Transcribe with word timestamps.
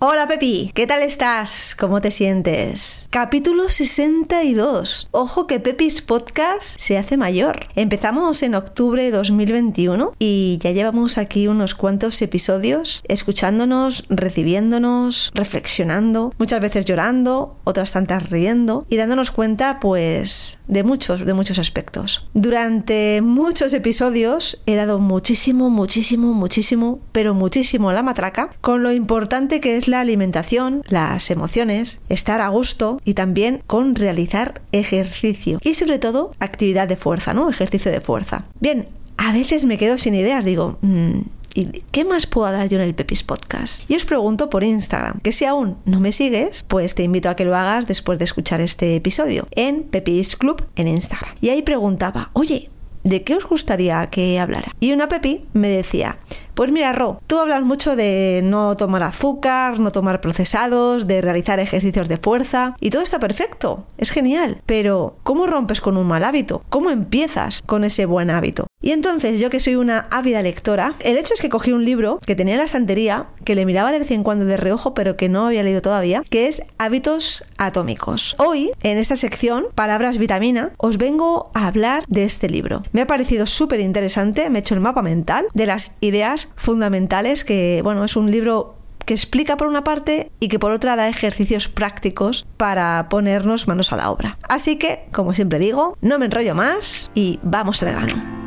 Hola 0.00 0.28
Pepi, 0.28 0.70
¿qué 0.74 0.86
tal 0.86 1.02
estás? 1.02 1.74
¿Cómo 1.76 2.00
te 2.00 2.12
sientes? 2.12 3.08
Capítulo 3.10 3.68
62. 3.68 5.08
Ojo 5.10 5.48
que 5.48 5.58
Pepis 5.58 6.02
Podcast 6.02 6.78
se 6.78 6.96
hace 6.96 7.16
mayor. 7.16 7.66
Empezamos 7.74 8.44
en 8.44 8.54
octubre 8.54 9.02
de 9.02 9.10
2021 9.10 10.12
y 10.20 10.60
ya 10.62 10.70
llevamos 10.70 11.18
aquí 11.18 11.48
unos 11.48 11.74
cuantos 11.74 12.22
episodios 12.22 13.02
escuchándonos, 13.08 14.04
recibiéndonos, 14.08 15.32
reflexionando, 15.34 16.32
muchas 16.38 16.60
veces 16.60 16.84
llorando, 16.84 17.58
otras 17.64 17.90
tantas 17.90 18.30
riendo 18.30 18.86
y 18.88 18.98
dándonos 18.98 19.32
cuenta 19.32 19.80
pues 19.80 20.60
de 20.68 20.84
muchos, 20.84 21.26
de 21.26 21.34
muchos 21.34 21.58
aspectos. 21.58 22.28
Durante 22.34 23.20
muchos 23.20 23.74
episodios 23.74 24.62
he 24.66 24.76
dado 24.76 25.00
muchísimo, 25.00 25.70
muchísimo, 25.70 26.34
muchísimo, 26.34 27.00
pero 27.10 27.34
muchísimo 27.34 27.90
la 27.90 28.04
matraca 28.04 28.50
con 28.60 28.84
lo 28.84 28.92
importante 28.92 29.60
que 29.60 29.76
es 29.76 29.87
la 29.88 30.00
alimentación, 30.00 30.82
las 30.88 31.30
emociones, 31.30 32.00
estar 32.08 32.40
a 32.40 32.48
gusto 32.48 33.00
y 33.04 33.14
también 33.14 33.62
con 33.66 33.94
realizar 33.94 34.62
ejercicio 34.72 35.58
y 35.62 35.74
sobre 35.74 35.98
todo 35.98 36.32
actividad 36.38 36.88
de 36.88 36.96
fuerza, 36.96 37.34
¿no? 37.34 37.48
Ejercicio 37.48 37.90
de 37.90 38.00
fuerza. 38.00 38.44
Bien, 38.60 38.88
a 39.16 39.32
veces 39.32 39.64
me 39.64 39.78
quedo 39.78 39.98
sin 39.98 40.14
ideas, 40.14 40.44
digo, 40.44 40.78
mm, 40.82 41.20
¿Y 41.54 41.82
qué 41.90 42.04
más 42.04 42.26
puedo 42.26 42.46
hablar 42.46 42.68
yo 42.68 42.78
en 42.78 42.84
el 42.84 42.94
Pepis 42.94 43.24
Podcast? 43.24 43.90
Y 43.90 43.96
os 43.96 44.04
pregunto 44.04 44.48
por 44.48 44.62
Instagram, 44.62 45.18
que 45.20 45.32
si 45.32 45.44
aún 45.44 45.76
no 45.86 45.98
me 45.98 46.12
sigues, 46.12 46.64
pues 46.68 46.94
te 46.94 47.02
invito 47.02 47.28
a 47.30 47.34
que 47.34 47.44
lo 47.44 47.56
hagas 47.56 47.88
después 47.88 48.18
de 48.20 48.26
escuchar 48.26 48.60
este 48.60 48.94
episodio, 48.94 49.48
en 49.52 49.82
Pepis 49.82 50.36
Club 50.36 50.64
en 50.76 50.86
Instagram. 50.86 51.34
Y 51.40 51.48
ahí 51.48 51.62
preguntaba, 51.62 52.30
oye, 52.34 52.70
¿de 53.02 53.24
qué 53.24 53.34
os 53.34 53.44
gustaría 53.44 54.08
que 54.10 54.38
hablara? 54.38 54.72
Y 54.78 54.92
una 54.92 55.08
Pepi 55.08 55.46
me 55.52 55.68
decía, 55.68 56.18
pues 56.58 56.72
mira, 56.72 56.92
Ro, 56.92 57.22
tú 57.28 57.38
hablas 57.38 57.62
mucho 57.62 57.94
de 57.94 58.40
no 58.42 58.76
tomar 58.76 59.04
azúcar, 59.04 59.78
no 59.78 59.92
tomar 59.92 60.20
procesados, 60.20 61.06
de 61.06 61.20
realizar 61.20 61.60
ejercicios 61.60 62.08
de 62.08 62.16
fuerza, 62.16 62.74
y 62.80 62.90
todo 62.90 63.02
está 63.02 63.20
perfecto, 63.20 63.86
es 63.96 64.10
genial, 64.10 64.60
pero 64.66 65.14
¿cómo 65.22 65.46
rompes 65.46 65.80
con 65.80 65.96
un 65.96 66.08
mal 66.08 66.24
hábito? 66.24 66.64
¿Cómo 66.68 66.90
empiezas 66.90 67.62
con 67.64 67.84
ese 67.84 68.06
buen 68.06 68.28
hábito? 68.30 68.66
Y 68.80 68.90
entonces 68.90 69.38
yo 69.38 69.50
que 69.50 69.60
soy 69.60 69.76
una 69.76 70.06
ávida 70.10 70.42
lectora, 70.42 70.94
el 71.00 71.16
hecho 71.16 71.34
es 71.34 71.40
que 71.40 71.48
cogí 71.48 71.72
un 71.72 71.84
libro 71.84 72.18
que 72.26 72.34
tenía 72.34 72.54
en 72.54 72.58
la 72.58 72.64
estantería, 72.64 73.26
que 73.44 73.54
le 73.54 73.66
miraba 73.66 73.92
de 73.92 74.00
vez 74.00 74.10
en 74.10 74.24
cuando 74.24 74.44
de 74.44 74.56
reojo, 74.56 74.94
pero 74.94 75.16
que 75.16 75.28
no 75.28 75.46
había 75.46 75.62
leído 75.62 75.82
todavía, 75.82 76.22
que 76.28 76.48
es 76.48 76.62
Hábitos 76.78 77.44
Atómicos. 77.56 78.34
Hoy, 78.38 78.70
en 78.82 78.98
esta 78.98 79.16
sección, 79.16 79.66
Palabras 79.74 80.18
Vitamina, 80.18 80.72
os 80.76 80.96
vengo 80.96 81.50
a 81.54 81.66
hablar 81.66 82.04
de 82.08 82.24
este 82.24 82.48
libro. 82.48 82.82
Me 82.92 83.00
ha 83.00 83.06
parecido 83.06 83.46
súper 83.46 83.80
interesante, 83.80 84.48
me 84.48 84.58
he 84.58 84.60
hecho 84.60 84.74
el 84.74 84.80
mapa 84.80 85.02
mental 85.02 85.46
de 85.54 85.66
las 85.66 85.96
ideas 86.00 86.47
fundamentales 86.56 87.44
que, 87.44 87.80
bueno, 87.82 88.04
es 88.04 88.16
un 88.16 88.30
libro 88.30 88.74
que 89.08 89.14
explica 89.14 89.56
por 89.56 89.68
una 89.68 89.84
parte 89.84 90.30
y 90.38 90.48
que 90.48 90.58
por 90.58 90.70
otra 90.70 90.94
da 90.94 91.08
ejercicios 91.08 91.68
prácticos 91.68 92.46
para 92.58 93.08
ponernos 93.08 93.66
manos 93.66 93.90
a 93.92 93.96
la 93.96 94.10
obra. 94.10 94.38
Así 94.48 94.76
que, 94.76 95.08
como 95.12 95.32
siempre 95.32 95.58
digo, 95.58 95.96
no 96.02 96.18
me 96.18 96.26
enrollo 96.26 96.54
más 96.54 97.10
y 97.14 97.40
vamos 97.42 97.82
al 97.82 97.92
grano. 97.92 98.38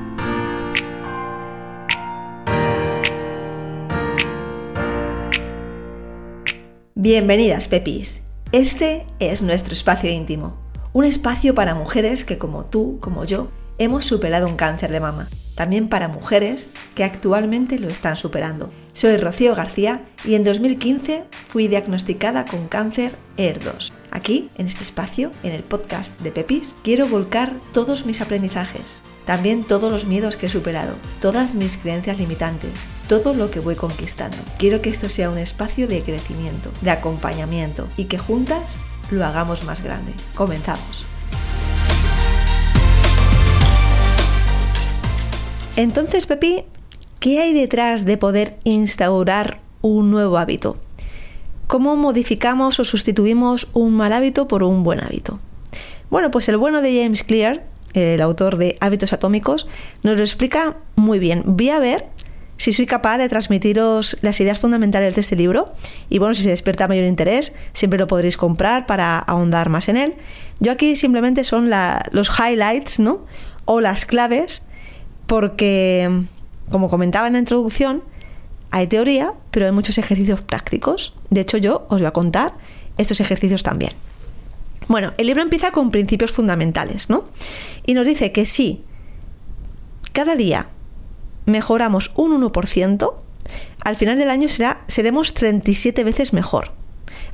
Bienvenidas, 6.94 7.68
Pepis. 7.68 8.22
Este 8.52 9.08
es 9.18 9.42
nuestro 9.42 9.74
espacio 9.74 10.12
íntimo, 10.12 10.56
un 10.94 11.06
espacio 11.06 11.56
para 11.56 11.74
mujeres 11.74 12.24
que 12.24 12.38
como 12.38 12.66
tú, 12.66 13.00
como 13.00 13.26
yo, 13.26 13.48
hemos 13.84 14.06
superado 14.06 14.48
un 14.48 14.56
cáncer 14.56 14.92
de 14.92 15.00
mama 15.00 15.28
también 15.56 15.90
para 15.90 16.08
mujeres 16.08 16.70
que 16.96 17.04
actualmente 17.04 17.78
lo 17.78 17.88
están 17.88 18.16
superando. 18.16 18.72
Soy 18.94 19.18
Rocío 19.18 19.54
García 19.54 20.02
y 20.26 20.36
en 20.36 20.44
2015 20.44 21.26
fui 21.48 21.68
diagnosticada 21.68 22.46
con 22.46 22.68
cáncer 22.68 23.16
ER2. 23.38 23.92
Aquí, 24.12 24.50
en 24.58 24.68
este 24.68 24.84
espacio, 24.84 25.32
en 25.44 25.52
el 25.52 25.64
podcast 25.64 26.20
de 26.22 26.32
Pepis, 26.32 26.76
quiero 26.84 27.08
volcar 27.08 27.54
todos 27.74 28.06
mis 28.06 28.22
aprendizajes, 28.22 29.02
también 29.26 29.64
todos 29.64 29.92
los 29.92 30.06
miedos 30.06 30.36
que 30.36 30.48
he 30.48 30.50
superado, 30.50 30.96
todas 31.22 31.54
mis 31.54 31.78
creencias 31.78 32.18
limitantes, 32.18 32.72
todo 33.08 33.34
lo 33.34 33.52
que 33.52 33.60
voy 33.60 33.76
conquistando. 33.76 34.38
Quiero 34.58 34.82
que 34.82 34.90
esto 34.90 35.10
sea 35.10 35.30
un 35.30 35.38
espacio 35.38 35.88
de 35.88 36.02
crecimiento, 36.02 36.72
de 36.82 36.92
acompañamiento 36.92 37.88
y 37.98 38.06
que 38.06 38.18
juntas 38.18 38.80
lo 39.12 39.26
hagamos 39.26 39.64
más 39.64 39.84
grande. 39.84 40.14
Comenzamos. 40.34 41.06
Entonces, 45.78 46.26
Pepi, 46.26 46.66
¿qué 47.20 47.40
hay 47.40 47.54
detrás 47.54 48.04
de 48.04 48.18
poder 48.18 48.58
instaurar 48.66 49.62
un 49.82 50.12
nuevo 50.12 50.38
hábito? 50.38 50.78
¿Cómo 51.68 51.96
modificamos 51.96 52.80
o 52.82 52.84
sustituimos 52.84 53.70
un 53.74 53.96
mal 53.96 54.12
hábito 54.12 54.48
por 54.50 54.64
un 54.64 54.84
buen 54.84 55.00
hábito? 55.00 55.40
Bueno, 56.10 56.30
pues 56.30 56.50
el 56.50 56.58
bueno 56.58 56.82
de 56.82 57.02
James 57.02 57.24
Clear, 57.24 57.64
el 57.94 58.22
autor 58.22 58.58
de 58.58 58.78
Hábitos 58.82 59.14
Atómicos, 59.14 59.68
nos 60.04 60.18
lo 60.18 60.24
explica 60.24 60.76
muy 60.96 61.20
bien. 61.20 61.44
Voy 61.46 61.70
a 61.70 61.80
ver 61.80 62.08
si 62.58 62.74
soy 62.74 62.86
capaz 62.86 63.18
de 63.18 63.30
transmitiros 63.30 64.18
las 64.22 64.40
ideas 64.42 64.60
fundamentales 64.60 65.16
de 65.16 65.22
este 65.22 65.38
libro 65.38 65.66
y 66.10 66.20
bueno, 66.20 66.36
si 66.36 66.44
se 66.44 66.50
despierta 66.50 66.90
mayor 66.90 67.06
interés, 67.06 67.56
siempre 67.72 67.98
lo 67.98 68.08
podréis 68.08 68.36
comprar 68.36 68.86
para 68.86 69.18
ahondar 69.18 69.70
más 69.70 69.88
en 69.88 69.96
él. 69.96 70.16
Yo 70.60 70.74
aquí 70.74 70.98
simplemente 70.98 71.46
son 71.46 71.72
los 72.12 72.30
highlights, 72.38 73.00
¿no? 73.00 73.26
O 73.64 73.80
las 73.80 74.06
claves 74.06 74.64
porque, 75.32 76.26
como 76.72 76.90
comentaba 76.90 77.28
en 77.28 77.34
la 77.34 77.40
introducción, 77.40 78.04
hay 78.70 78.88
teoría, 78.88 79.34
pero 79.50 79.66
hay 79.66 79.72
muchos 79.72 79.98
ejercicios 79.98 80.42
prácticos. 80.42 81.16
De 81.30 81.40
hecho, 81.40 81.56
yo 81.58 81.86
os 81.88 82.00
voy 82.00 82.06
a 82.06 82.12
contar 82.12 82.56
estos 82.98 83.22
ejercicios 83.22 83.64
también. 83.64 83.94
Bueno, 84.90 85.14
el 85.18 85.28
libro 85.28 85.42
empieza 85.42 85.72
con 85.72 85.90
principios 85.90 86.34
fundamentales, 86.34 87.10
¿no? 87.10 87.24
Y 87.86 87.94
nos 87.94 88.06
dice 88.06 88.34
que 88.34 88.44
si 88.44 88.84
cada 90.12 90.36
día 90.36 90.68
mejoramos 91.46 92.12
un 92.16 92.38
1%, 92.42 93.14
al 93.86 93.96
final 93.96 94.18
del 94.18 94.32
año 94.32 94.50
será, 94.50 94.82
seremos 94.88 95.34
37 95.34 96.04
veces 96.04 96.34
mejor. 96.34 96.74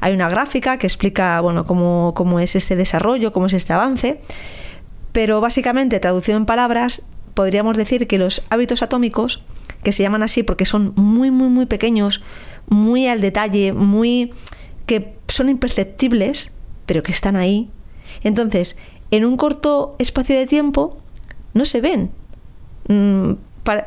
Hay 0.02 0.14
una 0.14 0.29
gráfica 0.29 0.78
que 0.78 0.85
explica 0.85 1.41
bueno, 1.41 1.66
cómo, 1.66 2.14
cómo 2.16 2.40
es 2.40 2.56
este 2.56 2.75
desarrollo, 2.75 3.34
cómo 3.34 3.47
es 3.47 3.53
este 3.53 3.74
avance, 3.74 4.22
pero 5.14 5.41
básicamente, 5.41 6.00
traducido 6.00 6.38
en 6.38 6.46
palabras, 6.46 7.02
podríamos 7.38 7.78
decir 7.78 8.08
que 8.08 8.18
los 8.18 8.42
hábitos 8.50 8.81
atómicos, 8.81 9.44
que 9.84 9.92
se 9.92 10.02
llaman 10.02 10.24
así 10.24 10.42
porque 10.42 10.66
son 10.66 10.94
muy, 10.96 11.30
muy, 11.30 11.50
muy 11.50 11.68
pequeños, 11.68 12.24
muy 12.68 13.06
al 13.06 13.22
detalle, 13.22 13.74
muy 13.74 14.34
que 14.88 15.14
son 15.28 15.47
imperceptibles, 15.47 16.56
pero 16.88 17.03
que 17.03 17.12
están 17.12 17.36
ahí. 17.36 17.70
Entonces, 18.24 18.80
en 19.12 19.24
un 19.24 19.38
corto 19.38 19.96
espacio 20.00 20.36
de 20.36 20.47
tiempo 20.47 20.97
no 21.53 21.66
se 21.66 21.80
ven. 21.80 22.09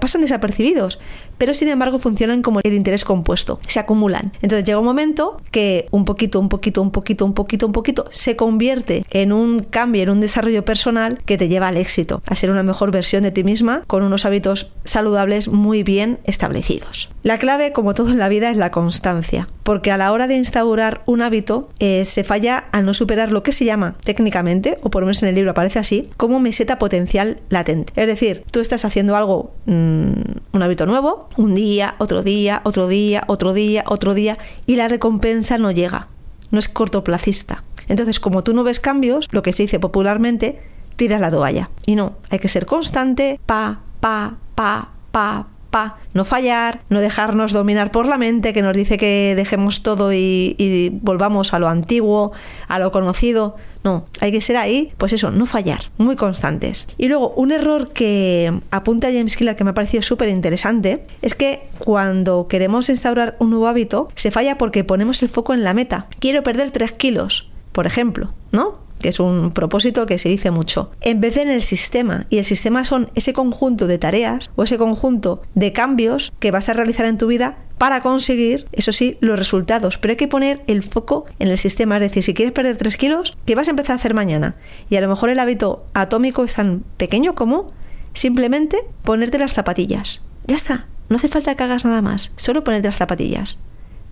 Pasan 0.00 0.20
desapercibidos, 0.20 0.98
pero 1.38 1.54
sin 1.54 1.68
embargo 1.68 1.98
funcionan 1.98 2.42
como 2.42 2.60
el 2.62 2.74
interés 2.74 3.04
compuesto, 3.04 3.60
se 3.66 3.80
acumulan. 3.80 4.32
Entonces 4.42 4.64
llega 4.64 4.78
un 4.78 4.84
momento 4.84 5.38
que 5.50 5.86
un 5.91 6.04
poquito, 6.04 6.38
un 6.38 6.50
poquito, 6.50 6.82
un 6.82 6.91
poquito, 6.91 7.24
un 7.24 7.32
poquito, 7.32 7.66
un 7.66 7.72
poquito 7.72 8.04
se 8.10 8.36
convierte 8.36 9.04
en 9.10 9.32
un 9.32 9.60
cambio, 9.60 10.03
en 10.03 10.10
un 10.10 10.21
desarrollo 10.21 10.65
personal 10.65 11.18
que 11.24 11.38
te 11.38 11.48
lleva 11.48 11.68
al 11.68 11.78
éxito, 11.78 12.22
a 12.27 12.36
ser 12.36 12.50
una 12.50 12.62
mejor 12.62 12.91
versión 12.91 13.22
de 13.22 13.30
ti 13.30 13.42
misma 13.42 13.84
con 13.86 14.03
unos 14.03 14.27
hábitos 14.27 14.72
saludables 14.84 15.48
muy 15.48 15.83
bien 15.83 16.18
establecidos. 16.24 17.10
La 17.22 17.38
clave, 17.38 17.72
como 17.72 17.94
todo 17.94 18.10
en 18.10 18.18
la 18.18 18.28
vida, 18.28 18.50
es 18.50 18.56
la 18.56 18.71
constancia, 18.71 19.48
porque 19.62 19.91
a 19.91 19.97
la 19.97 20.12
hora 20.12 20.26
de 20.26 20.36
instaurar 20.36 21.03
un 21.06 21.22
hábito 21.22 21.71
eh, 21.78 22.04
se 22.04 22.24
falla 22.24 22.65
al 22.72 22.84
no 22.84 22.94
superar 22.94 23.30
lo 23.30 23.42
que 23.42 23.53
se 23.53 23.65
llama 23.65 23.94
técnicamente, 24.04 24.78
o 24.83 24.91
por 24.91 25.03
lo 25.03 25.06
menos 25.06 25.22
en 25.22 25.30
el 25.30 25.34
libro 25.34 25.50
aparece 25.50 25.78
así, 25.78 26.10
como 26.16 26.41
meseta 26.41 26.78
potencial 26.78 27.41
latente. 27.48 27.92
Es 27.97 28.06
decir, 28.06 28.44
tú 28.50 28.60
estás 28.60 28.84
haciendo 28.84 29.16
algo, 29.16 29.54
mm, 29.71 30.13
un 30.53 30.63
hábito 30.63 30.84
nuevo, 30.87 31.28
un 31.37 31.55
día, 31.55 31.95
otro 31.99 32.22
día, 32.22 32.61
otro 32.65 32.89
día, 32.89 33.25
otro 33.28 33.53
día, 33.53 33.84
otro 33.87 34.15
día, 34.15 34.39
y 34.67 34.77
la 34.77 34.89
recompensa 34.89 35.59
no 35.59 35.71
llega, 35.71 36.09
no 36.51 36.59
es 36.59 36.69
cortoplacista. 36.69 37.65
Entonces, 37.89 38.21
como 38.21 38.43
tú 38.43 38.53
no 38.53 38.65
ves 38.65 38.81
cambios, 38.81 39.28
lo 39.31 39.43
que 39.43 39.53
se 39.53 39.63
dice 39.63 39.81
popularmente, 39.81 40.61
tiras 40.97 41.21
la 41.21 41.31
toalla. 41.31 41.71
Y 41.87 41.97
no, 41.97 42.17
hay 42.31 42.39
que 42.39 42.49
ser 42.49 42.67
constante, 42.67 43.41
pa, 43.47 43.81
pa, 44.01 44.37
pa, 44.55 44.91
pa, 45.11 45.47
pa, 45.71 45.99
no 46.15 46.25
fallar, 46.25 46.81
no 46.89 47.01
dejarnos 47.01 47.53
dominar 47.53 47.91
por 47.91 48.07
la 48.07 48.19
mente 48.19 48.53
que 48.53 48.63
nos 48.63 48.77
dice 48.77 48.99
que 48.99 49.34
dejemos 49.37 49.83
todo 49.83 50.13
y, 50.13 50.57
y 50.59 50.91
volvamos 50.91 51.55
a 51.55 51.59
lo 51.59 51.69
antiguo, 51.69 52.33
a 52.69 52.78
lo 52.78 52.91
conocido. 52.91 53.57
No, 53.83 54.05
hay 54.21 54.31
que 54.31 54.41
ser 54.41 54.57
ahí, 54.57 54.93
pues 54.99 55.13
eso, 55.13 55.31
no 55.31 55.47
fallar, 55.47 55.81
muy 55.97 56.15
constantes. 56.17 56.87
Y 56.99 57.09
luego, 57.09 57.31
un 57.31 57.51
error 57.51 57.93
que 57.93 58.53
apunta 58.71 59.09
James 59.09 59.37
Killer 59.37 59.57
que 59.57 59.65
me 59.65 59.71
ha 59.71 59.75
parecido 59.75 60.03
súper 60.03 60.28
interesante 60.28 61.07
es 61.22 61.34
que 61.34 61.63
cuando 61.78 62.47
queremos 62.47 62.91
instaurar 62.91 63.37
un 63.39 63.51
nuevo 63.51 63.69
hábito, 63.69 64.09
se 64.17 64.31
falla 64.31 64.59
porque 64.59 64.84
ponemos 64.84 65.22
el 65.22 65.31
foco 65.31 65.55
en 65.55 65.65
la 65.65 65.72
meta. 65.72 66.09
Quiero 66.19 66.43
perder 66.43 66.71
3 66.71 66.93
kilos, 66.93 67.49
por 67.72 67.87
ejemplo, 67.87 68.34
¿no? 68.53 68.90
Que 69.00 69.08
es 69.08 69.18
un 69.18 69.50
propósito 69.50 70.06
que 70.06 70.18
se 70.18 70.28
dice 70.28 70.50
mucho, 70.50 70.91
en 71.00 71.20
vez 71.20 71.34
de 71.34 71.42
en 71.42 71.48
el 71.48 71.62
sistema. 71.62 72.26
Y 72.30 72.38
el 72.38 72.44
sistema 72.44 72.84
son 72.84 73.10
ese 73.14 73.32
conjunto 73.32 73.86
de 73.86 73.98
tareas 73.98 74.50
o 74.56 74.62
ese 74.62 74.78
conjunto 74.78 75.42
de 75.54 75.72
cambios 75.72 76.32
que 76.38 76.50
vas 76.50 76.68
a 76.68 76.74
realizar 76.74 77.06
en 77.06 77.18
tu 77.18 77.26
vida 77.26 77.58
para 77.78 78.02
conseguir, 78.02 78.66
eso 78.72 78.92
sí, 78.92 79.16
los 79.20 79.38
resultados. 79.38 79.98
Pero 79.98 80.12
hay 80.12 80.16
que 80.16 80.28
poner 80.28 80.62
el 80.66 80.82
foco 80.82 81.24
en 81.38 81.48
el 81.48 81.58
sistema. 81.58 81.97
Es 81.97 82.02
decir, 82.02 82.22
si 82.22 82.34
quieres 82.34 82.52
perder 82.52 82.76
3 82.76 82.97
kilos, 82.97 83.36
¿qué 83.47 83.54
vas 83.54 83.68
a 83.68 83.70
empezar 83.70 83.92
a 83.92 83.97
hacer 83.97 84.14
mañana? 84.14 84.56
Y 84.91 84.97
a 84.97 85.00
lo 85.00 85.08
mejor 85.08 85.30
el 85.30 85.38
hábito 85.38 85.86
atómico 85.94 86.44
es 86.44 86.54
tan 86.54 86.84
pequeño 86.98 87.34
como 87.34 87.72
simplemente 88.12 88.84
ponerte 89.04 89.38
las 89.38 89.54
zapatillas. 89.54 90.22
Ya 90.47 90.56
está. 90.56 90.86
No 91.08 91.16
hace 91.16 91.28
falta 91.28 91.54
que 91.54 91.64
hagas 91.64 91.84
nada 91.84 92.02
más. 92.02 92.32
Solo 92.36 92.62
ponerte 92.62 92.88
las 92.88 92.97
zapatillas 92.97 93.58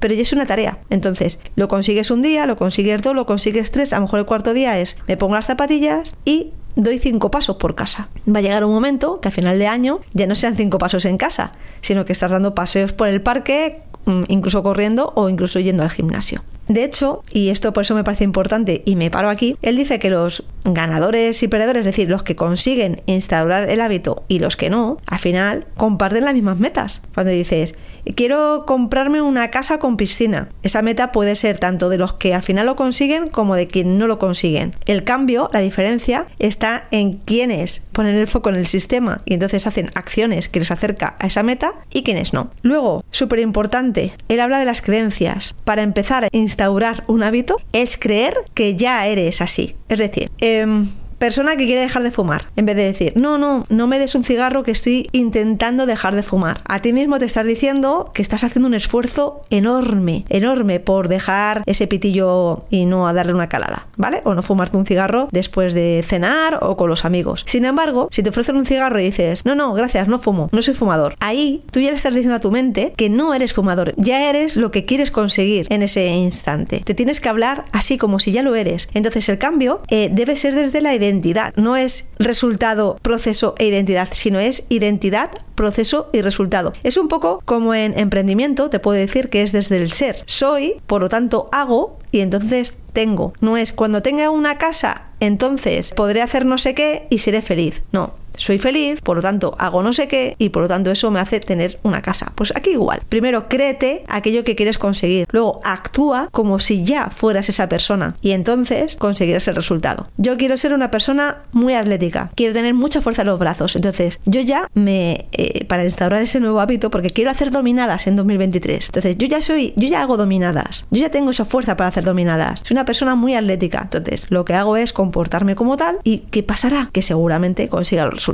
pero 0.01 0.15
ya 0.15 0.23
es 0.23 0.33
una 0.33 0.47
tarea. 0.47 0.79
Entonces, 0.91 1.41
lo 1.57 1.69
consigues 1.69 2.11
un 2.11 2.23
día, 2.23 2.47
lo 2.47 2.57
consigues 2.57 3.03
dos, 3.03 3.15
lo 3.15 3.27
consigues 3.27 3.71
tres, 3.71 3.93
a 3.93 3.97
lo 3.97 4.03
mejor 4.03 4.21
el 4.21 4.27
cuarto 4.27 4.55
día 4.55 4.79
es 4.79 4.97
me 5.07 5.17
pongo 5.17 5.35
las 5.35 5.47
zapatillas 5.47 6.15
y 6.25 6.53
doy 6.77 6.99
cinco 6.99 7.31
pasos 7.31 7.57
por 7.57 7.75
casa. 7.75 8.09
Va 8.33 8.39
a 8.39 8.43
llegar 8.43 8.65
un 8.65 8.73
momento 8.73 9.21
que 9.21 9.29
a 9.29 9.33
final 9.33 9.59
de 9.59 9.67
año 9.67 10.01
ya 10.15 10.27
no 10.27 10.35
sean 10.35 10.57
cinco 10.57 10.79
pasos 10.79 11.05
en 11.05 11.19
casa, 11.19 11.53
sino 11.81 12.05
que 12.05 12.13
estás 12.13 12.31
dando 12.31 12.55
paseos 12.55 12.93
por 12.93 13.09
el 13.09 13.21
parque, 13.21 13.81
mm, 14.05 14.23
incluso 14.29 14.63
corriendo 14.63 15.13
o 15.17 15.29
incluso 15.29 15.59
yendo 15.59 15.83
al 15.83 15.91
gimnasio. 15.91 16.43
De 16.69 16.85
hecho, 16.85 17.23
y 17.33 17.49
esto 17.49 17.73
por 17.73 17.85
eso 17.85 17.95
me 17.95 18.05
parece 18.05 18.25
importante 18.25 18.83
y 18.85 18.95
me 18.95 19.11
paro 19.11 19.31
aquí, 19.31 19.57
él 19.63 19.77
dice 19.77 19.99
que 19.99 20.11
los 20.11 20.45
ganadores 20.75 21.43
y 21.43 21.49
perdedores, 21.49 21.81
es 21.81 21.87
decir, 21.87 22.09
los 22.09 22.23
que 22.23 22.37
consiguen 22.37 23.03
instaurar 23.07 23.71
el 23.71 23.81
hábito 23.81 24.25
y 24.29 24.39
los 24.39 24.57
que 24.57 24.71
no, 24.71 24.99
al 25.07 25.19
final 25.19 25.67
comparten 25.77 26.25
las 26.25 26.35
mismas 26.35 26.59
metas. 26.59 27.03
Cuando 27.15 27.33
dices, 27.33 27.75
quiero 28.15 28.65
comprarme 28.67 29.21
una 29.23 29.51
casa 29.51 29.79
con 29.79 29.97
piscina, 29.97 30.49
esa 30.63 30.83
meta 30.83 31.13
puede 31.13 31.35
ser 31.35 31.59
tanto 31.59 31.89
de 31.89 31.99
los 31.99 32.15
que 32.15 32.35
al 32.35 32.43
final 32.43 32.67
lo 32.67 32.77
consiguen 32.77 33.29
como 33.29 33.55
de 33.55 33.69
quien 33.69 33.99
no 33.99 34.07
lo 34.07 34.19
consiguen. 34.19 34.75
El 34.87 35.05
cambio, 35.05 35.51
la 35.53 35.61
diferencia, 35.61 36.27
está 36.39 36.87
en 36.91 37.19
quienes 37.19 37.87
ponen 37.93 38.17
el 38.17 38.27
foco 38.27 38.49
en 38.51 38.57
el 38.57 38.67
sistema 38.67 39.23
y 39.25 39.35
entonces 39.35 39.67
hacen 39.67 39.91
acciones 39.95 40.49
que 40.49 40.61
les 40.61 40.71
acerca 40.71 41.17
a 41.19 41.27
esa 41.27 41.43
meta 41.43 41.75
y 41.93 42.03
quienes 42.03 42.33
no. 42.33 42.51
Luego, 42.63 43.05
súper 43.11 43.41
importante, 43.41 44.13
él 44.29 44.41
habla 44.41 44.59
de 44.59 44.65
las 44.65 44.83
creencias. 44.83 45.55
Para 45.65 45.83
empezar 45.83 46.25
a 46.25 46.29
instaurar 46.33 47.05
un 47.07 47.23
hábito 47.23 47.57
es 47.73 47.97
creer 47.97 48.35
que 48.55 48.77
ya 48.77 49.07
eres 49.07 49.41
así. 49.41 49.77
Es 49.89 49.99
decir, 49.99 50.31
Eh, 50.59 50.85
persona 51.19 51.57
que 51.57 51.67
quiere 51.67 51.81
dejar 51.81 52.03
de 52.03 52.11
fumar, 52.11 52.47
en 52.57 52.67
vez 52.67 52.77
de 52.77 52.85
decir, 52.85 53.13
no, 53.17 53.39
no, 53.39 53.65
no 53.69 53.87
me 53.87 53.99
des 53.99 54.15
un 54.15 54.25
cigarro 54.25 54.63
que 54.63 54.71
estoy 54.71 55.09
intentando 55.13 55.87
dejar 55.87 56.15
de 56.15 56.23
fumar. 56.23 56.61
A 56.65 56.81
ti 56.81 56.93
mismo 56.93 57.19
te 57.19 57.25
estás 57.25 57.47
diciendo 57.47 58.11
que 58.15 58.23
estás 58.23 58.45
haciendo 58.45 58.69
un 58.69 58.75
esfuerzo 58.75 59.43
enorme, 59.51 60.25
enorme 60.29 60.81
por 60.81 61.09
dejar 61.09 61.63
ese 61.67 61.87
pitillo 61.87 62.65
y 62.71 62.85
no 62.85 63.09
a 63.09 63.13
darle 63.13 63.35
una 63.35 63.49
calada, 63.49 63.89
¿vale? 63.97 64.23
O 64.25 64.35
no 64.35 64.43
fumarte 64.43 64.77
un 64.77 64.87
cigarro 64.87 65.29
después 65.33 65.75
de 65.75 66.05
cenar 66.07 66.59
o 66.63 66.77
con 66.77 66.89
los 66.89 67.05
amigos. 67.05 67.45
Sin 67.47 67.65
embargo, 67.65 68.09
si 68.11 68.23
te 68.23 68.31
ofrecen 68.31 68.57
un 68.57 68.67
cigarro 68.67 69.01
y 69.01 69.05
dices, 69.05 69.45
no, 69.45 69.55
no, 69.55 69.75
gracias, 69.75 70.09
no 70.09 70.19
fumo, 70.19 70.49
no 70.53 70.63
soy 70.63 70.75
fumador, 70.75 71.15
ahí 71.21 71.65
tú 71.73 71.81
ya 71.81 71.91
le 71.91 71.97
estás 71.97 72.15
diciendo 72.15 72.37
a 72.37 72.41
tu 72.41 72.51
mente 72.51 72.93
que 72.97 73.09
no 73.09 73.35
eres 73.35 73.53
fumador, 73.53 73.95
ya 73.97 74.29
eres 74.29 74.57
lo 74.57 74.71
que 74.71 74.85
quieres 74.85 75.11
conseguir 75.11 75.67
en 75.71 75.83
ese 75.83 76.07
instante. 76.07 76.83
Te 76.85 76.95
tienes 76.95 77.21
que 77.21 77.29
hablar 77.29 77.65
así 77.73 77.99
como 77.99 78.21
si 78.21 78.31
ya 78.33 78.43
lo 78.43 78.55
eres. 78.55 78.89
Entonces 78.95 79.29
el 79.29 79.39
cambio 79.39 79.81
eh, 79.89 80.11
debe 80.13 80.37
ser 80.37 80.55
desde 80.55 80.81
la 80.81 80.95
identidad 80.95 81.08
identidad. 81.09 81.55
No 81.57 81.77
es 81.77 82.11
resultado, 82.19 82.99
proceso 83.03 83.55
e 83.59 83.67
identidad, 83.67 84.09
sino 84.13 84.39
es 84.39 84.65
identidad, 84.69 85.31
proceso 85.55 86.09
y 86.13 86.21
resultado. 86.21 86.73
Es 86.83 86.97
un 86.97 87.09
poco 87.09 87.43
como 87.45 87.75
en 87.75 87.99
emprendimiento, 87.99 88.71
te 88.71 88.79
puedo 88.79 88.99
decir 88.99 89.29
que 89.29 89.43
es 89.43 89.53
desde 89.53 89.79
el 89.79 89.93
ser. 89.93 90.23
Soy, 90.27 90.81
por 90.87 91.01
lo 91.01 91.09
tanto 91.09 91.49
hago 91.53 91.99
y 92.13 92.21
entonces 92.21 92.79
tengo. 92.93 93.33
No 93.41 93.57
es 93.57 93.73
cuando 93.73 94.03
tenga 94.03 94.31
una 94.31 94.59
casa, 94.59 95.09
entonces 95.21 95.93
podré 95.93 96.23
hacer 96.23 96.47
no 96.47 96.59
sé 96.59 96.75
qué 96.75 97.07
y 97.11 97.19
seré 97.19 97.43
feliz. 97.43 97.83
No, 97.93 98.15
soy 98.39 98.59
feliz, 98.59 99.03
por 99.03 99.17
lo 99.17 99.23
tanto 99.23 99.55
hago 99.59 99.83
no 99.83 99.93
sé 99.93 100.09
qué 100.09 100.35
y 100.39 100.49
por 100.49 100.63
lo 100.63 100.69
tanto 100.69 100.91
eso 100.91 101.11
me 101.11 101.21
hace 101.21 101.41
tener 101.41 101.79
una 101.83 102.03
casa. 102.03 102.33
Pues 102.35 102.53
aquí 102.57 102.71
igual. 102.71 103.03
Primero 103.09 103.49
créete 103.49 104.05
aquello 104.09 104.45
que 104.45 104.57
quieres 104.57 104.79
conseguir. 104.79 105.27
Luego 105.31 105.61
actúa 105.65 106.29
como 106.31 106.59
si 106.59 106.85
ya 106.85 107.11
fueras 107.11 107.49
esa 107.49 107.69
persona 107.69 108.17
y 108.23 108.31
entonces 108.31 108.97
conseguirás 108.97 109.49
el 109.49 109.57
resultado. 109.57 110.09
Yo 110.17 110.37
quiero 110.37 110.57
ser 110.57 110.73
una 110.73 110.91
persona 110.91 111.39
muy 111.53 111.75
atlética. 111.75 112.31
Quiero 112.35 112.55
tener 112.55 112.75
mucha 112.75 113.01
fuerza 113.01 113.23
en 113.23 113.29
los 113.29 113.39
brazos. 113.39 113.77
Entonces 113.77 114.21
yo 114.25 114.41
ya 114.41 114.71
me... 114.75 115.27
Eh, 115.33 115.65
para 115.67 115.85
instaurar 115.85 116.23
ese 116.23 116.41
nuevo 116.41 116.61
hábito 116.61 116.91
porque 116.91 117.11
quiero 117.11 117.31
hacer 117.31 117.51
dominadas 117.51 118.07
en 118.07 118.17
2023. 118.17 118.87
Entonces 118.87 119.19
yo 119.19 119.27
ya 119.27 119.41
soy... 119.41 119.73
Yo 119.77 119.89
ya 119.89 120.03
hago 120.03 120.17
dominadas. 120.17 120.87
Yo 120.91 121.01
ya 121.01 121.11
tengo 121.11 121.31
esa 121.31 121.45
fuerza 121.45 121.77
para 121.77 121.89
hacer 121.89 122.05
dominadas. 122.05 122.61
Soy 122.65 122.75
una 122.75 122.85
persona 122.85 123.15
muy 123.15 123.35
atlética. 123.35 123.81
Entonces 123.83 124.27
lo 124.31 124.45
que 124.45 124.55
hago 124.55 124.77
es 124.77 124.93
comportarme 124.93 125.55
como 125.55 125.77
tal 125.77 125.99
y 126.05 126.19
¿qué 126.31 126.43
pasará? 126.43 126.91
Que 126.93 127.03
seguramente 127.03 127.69
consiga 127.69 128.07
los 128.07 128.28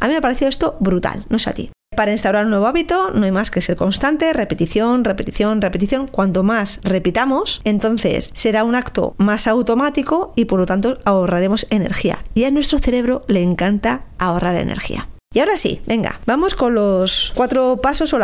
a 0.00 0.06
mí 0.06 0.12
me 0.12 0.18
ha 0.18 0.20
parecido 0.20 0.48
esto 0.48 0.76
brutal, 0.80 1.24
no 1.28 1.38
sé 1.38 1.50
a 1.50 1.54
ti. 1.54 1.70
Para 1.96 2.12
instaurar 2.12 2.44
un 2.44 2.50
nuevo 2.50 2.66
hábito 2.66 3.10
no 3.10 3.24
hay 3.24 3.30
más 3.30 3.50
que 3.50 3.62
ser 3.62 3.76
constante, 3.76 4.32
repetición, 4.32 5.04
repetición, 5.04 5.62
repetición. 5.62 6.08
Cuanto 6.08 6.42
más 6.42 6.80
repitamos, 6.82 7.60
entonces 7.64 8.32
será 8.34 8.64
un 8.64 8.74
acto 8.74 9.14
más 9.18 9.46
automático 9.46 10.32
y 10.34 10.46
por 10.46 10.58
lo 10.58 10.66
tanto 10.66 10.98
ahorraremos 11.04 11.66
energía. 11.70 12.24
Y 12.34 12.44
a 12.44 12.50
nuestro 12.50 12.80
cerebro 12.80 13.24
le 13.28 13.42
encanta 13.42 14.06
ahorrar 14.18 14.56
energía. 14.56 15.08
Y 15.34 15.40
ahora 15.40 15.56
sí, 15.56 15.80
venga, 15.84 16.20
vamos 16.26 16.54
con 16.54 16.74
los 16.74 17.32
cuatro 17.34 17.80
pasos 17.82 18.14
o 18.14 18.18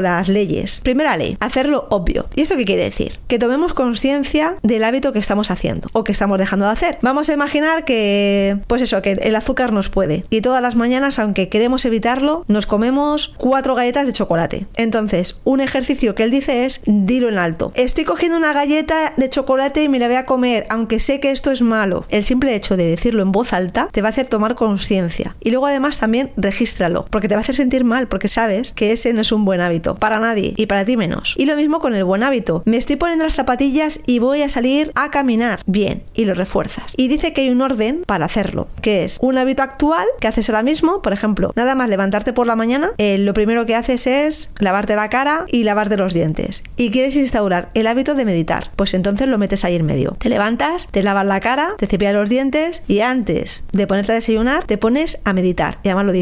las, 0.00 0.28
leyes. 0.28 0.82
Primera 0.82 1.16
ley, 1.16 1.36
hacerlo 1.40 1.86
obvio. 1.90 2.26
¿Y 2.36 2.42
esto 2.42 2.56
qué 2.56 2.66
quiere 2.66 2.84
decir? 2.84 3.18
Que 3.28 3.38
tomemos 3.38 3.72
conciencia 3.72 4.56
del 4.62 4.84
hábito 4.84 5.14
que 5.14 5.18
estamos 5.18 5.50
haciendo 5.50 5.88
o 5.94 6.04
que 6.04 6.12
estamos 6.12 6.38
dejando 6.38 6.66
de 6.66 6.72
hacer. 6.72 6.98
Vamos 7.00 7.30
a 7.30 7.32
imaginar 7.32 7.86
que, 7.86 8.58
pues 8.66 8.82
eso, 8.82 9.00
que 9.00 9.12
el 9.12 9.36
azúcar 9.36 9.72
nos 9.72 9.88
puede. 9.88 10.26
Y 10.28 10.42
todas 10.42 10.60
las 10.60 10.76
mañanas, 10.76 11.18
aunque 11.18 11.48
queremos 11.48 11.86
evitarlo, 11.86 12.44
nos 12.46 12.66
comemos 12.66 13.34
cuatro 13.38 13.74
galletas 13.74 14.04
de 14.04 14.12
chocolate. 14.12 14.66
Entonces, 14.76 15.40
un 15.44 15.60
ejercicio 15.60 16.14
que 16.14 16.24
él 16.24 16.30
dice 16.30 16.66
es, 16.66 16.82
dilo 16.84 17.30
en 17.30 17.38
alto. 17.38 17.72
Estoy 17.74 18.04
cogiendo 18.04 18.36
una 18.36 18.52
galleta 18.52 19.14
de 19.16 19.30
chocolate 19.30 19.82
y 19.82 19.88
me 19.88 19.98
la 19.98 20.08
voy 20.08 20.16
a 20.16 20.26
comer, 20.26 20.66
aunque 20.68 21.00
sé 21.00 21.20
que 21.20 21.30
esto 21.30 21.50
es 21.50 21.62
malo. 21.62 22.04
El 22.10 22.22
simple 22.22 22.54
hecho 22.54 22.76
de 22.76 22.84
decirlo 22.84 23.22
en 23.22 23.32
voz 23.32 23.54
alta 23.54 23.88
te 23.92 24.02
va 24.02 24.08
a 24.08 24.10
hacer 24.10 24.26
tomar 24.26 24.54
conciencia. 24.56 25.36
Y 25.40 25.50
luego 25.50 25.66
además 25.66 25.98
también 25.98 26.32
regístralo, 26.50 27.06
porque 27.10 27.28
te 27.28 27.34
va 27.34 27.40
a 27.40 27.42
hacer 27.42 27.56
sentir 27.56 27.84
mal, 27.84 28.08
porque 28.08 28.28
sabes 28.28 28.74
que 28.74 28.92
ese 28.92 29.12
no 29.12 29.20
es 29.20 29.32
un 29.32 29.44
buen 29.44 29.60
hábito, 29.60 29.94
para 29.94 30.20
nadie 30.20 30.54
y 30.56 30.66
para 30.66 30.84
ti 30.84 30.96
menos. 30.96 31.34
Y 31.36 31.46
lo 31.46 31.56
mismo 31.56 31.78
con 31.80 31.94
el 31.94 32.04
buen 32.04 32.22
hábito. 32.22 32.62
Me 32.66 32.76
estoy 32.76 32.96
poniendo 32.96 33.24
las 33.24 33.34
zapatillas 33.34 34.00
y 34.06 34.18
voy 34.18 34.42
a 34.42 34.48
salir 34.48 34.92
a 34.94 35.10
caminar. 35.10 35.60
Bien, 35.66 36.02
y 36.14 36.24
lo 36.24 36.34
refuerzas. 36.34 36.94
Y 36.96 37.08
dice 37.08 37.32
que 37.32 37.42
hay 37.42 37.50
un 37.50 37.62
orden 37.62 38.02
para 38.06 38.24
hacerlo, 38.24 38.68
que 38.82 39.04
es 39.04 39.18
un 39.20 39.38
hábito 39.38 39.62
actual 39.62 40.06
que 40.20 40.28
haces 40.28 40.48
ahora 40.48 40.62
mismo, 40.62 41.02
por 41.02 41.12
ejemplo, 41.12 41.52
nada 41.56 41.74
más 41.74 41.88
levantarte 41.88 42.32
por 42.32 42.46
la 42.46 42.56
mañana, 42.56 42.92
eh, 42.98 43.18
lo 43.18 43.34
primero 43.34 43.66
que 43.66 43.74
haces 43.74 44.06
es 44.06 44.52
lavarte 44.58 44.96
la 44.96 45.08
cara 45.08 45.46
y 45.48 45.64
lavarte 45.64 45.96
los 45.96 46.14
dientes. 46.14 46.62
Y 46.76 46.90
quieres 46.90 47.16
instaurar 47.16 47.70
el 47.74 47.86
hábito 47.86 48.14
de 48.14 48.24
meditar, 48.24 48.70
pues 48.76 48.94
entonces 48.94 49.28
lo 49.28 49.38
metes 49.38 49.64
ahí 49.64 49.76
en 49.76 49.86
medio. 49.86 50.16
Te 50.18 50.28
levantas, 50.28 50.88
te 50.90 51.02
lavas 51.02 51.26
la 51.26 51.40
cara, 51.40 51.74
te 51.78 51.86
cepillas 51.86 52.14
los 52.14 52.28
dientes 52.28 52.82
y 52.88 53.00
antes 53.00 53.64
de 53.72 53.86
ponerte 53.86 54.12
a 54.12 54.14
desayunar 54.16 54.64
te 54.64 54.78
pones 54.78 55.20
a 55.24 55.32
meditar. 55.32 55.78
Y 55.82 55.88
además 55.88 56.06
lo 56.06 56.12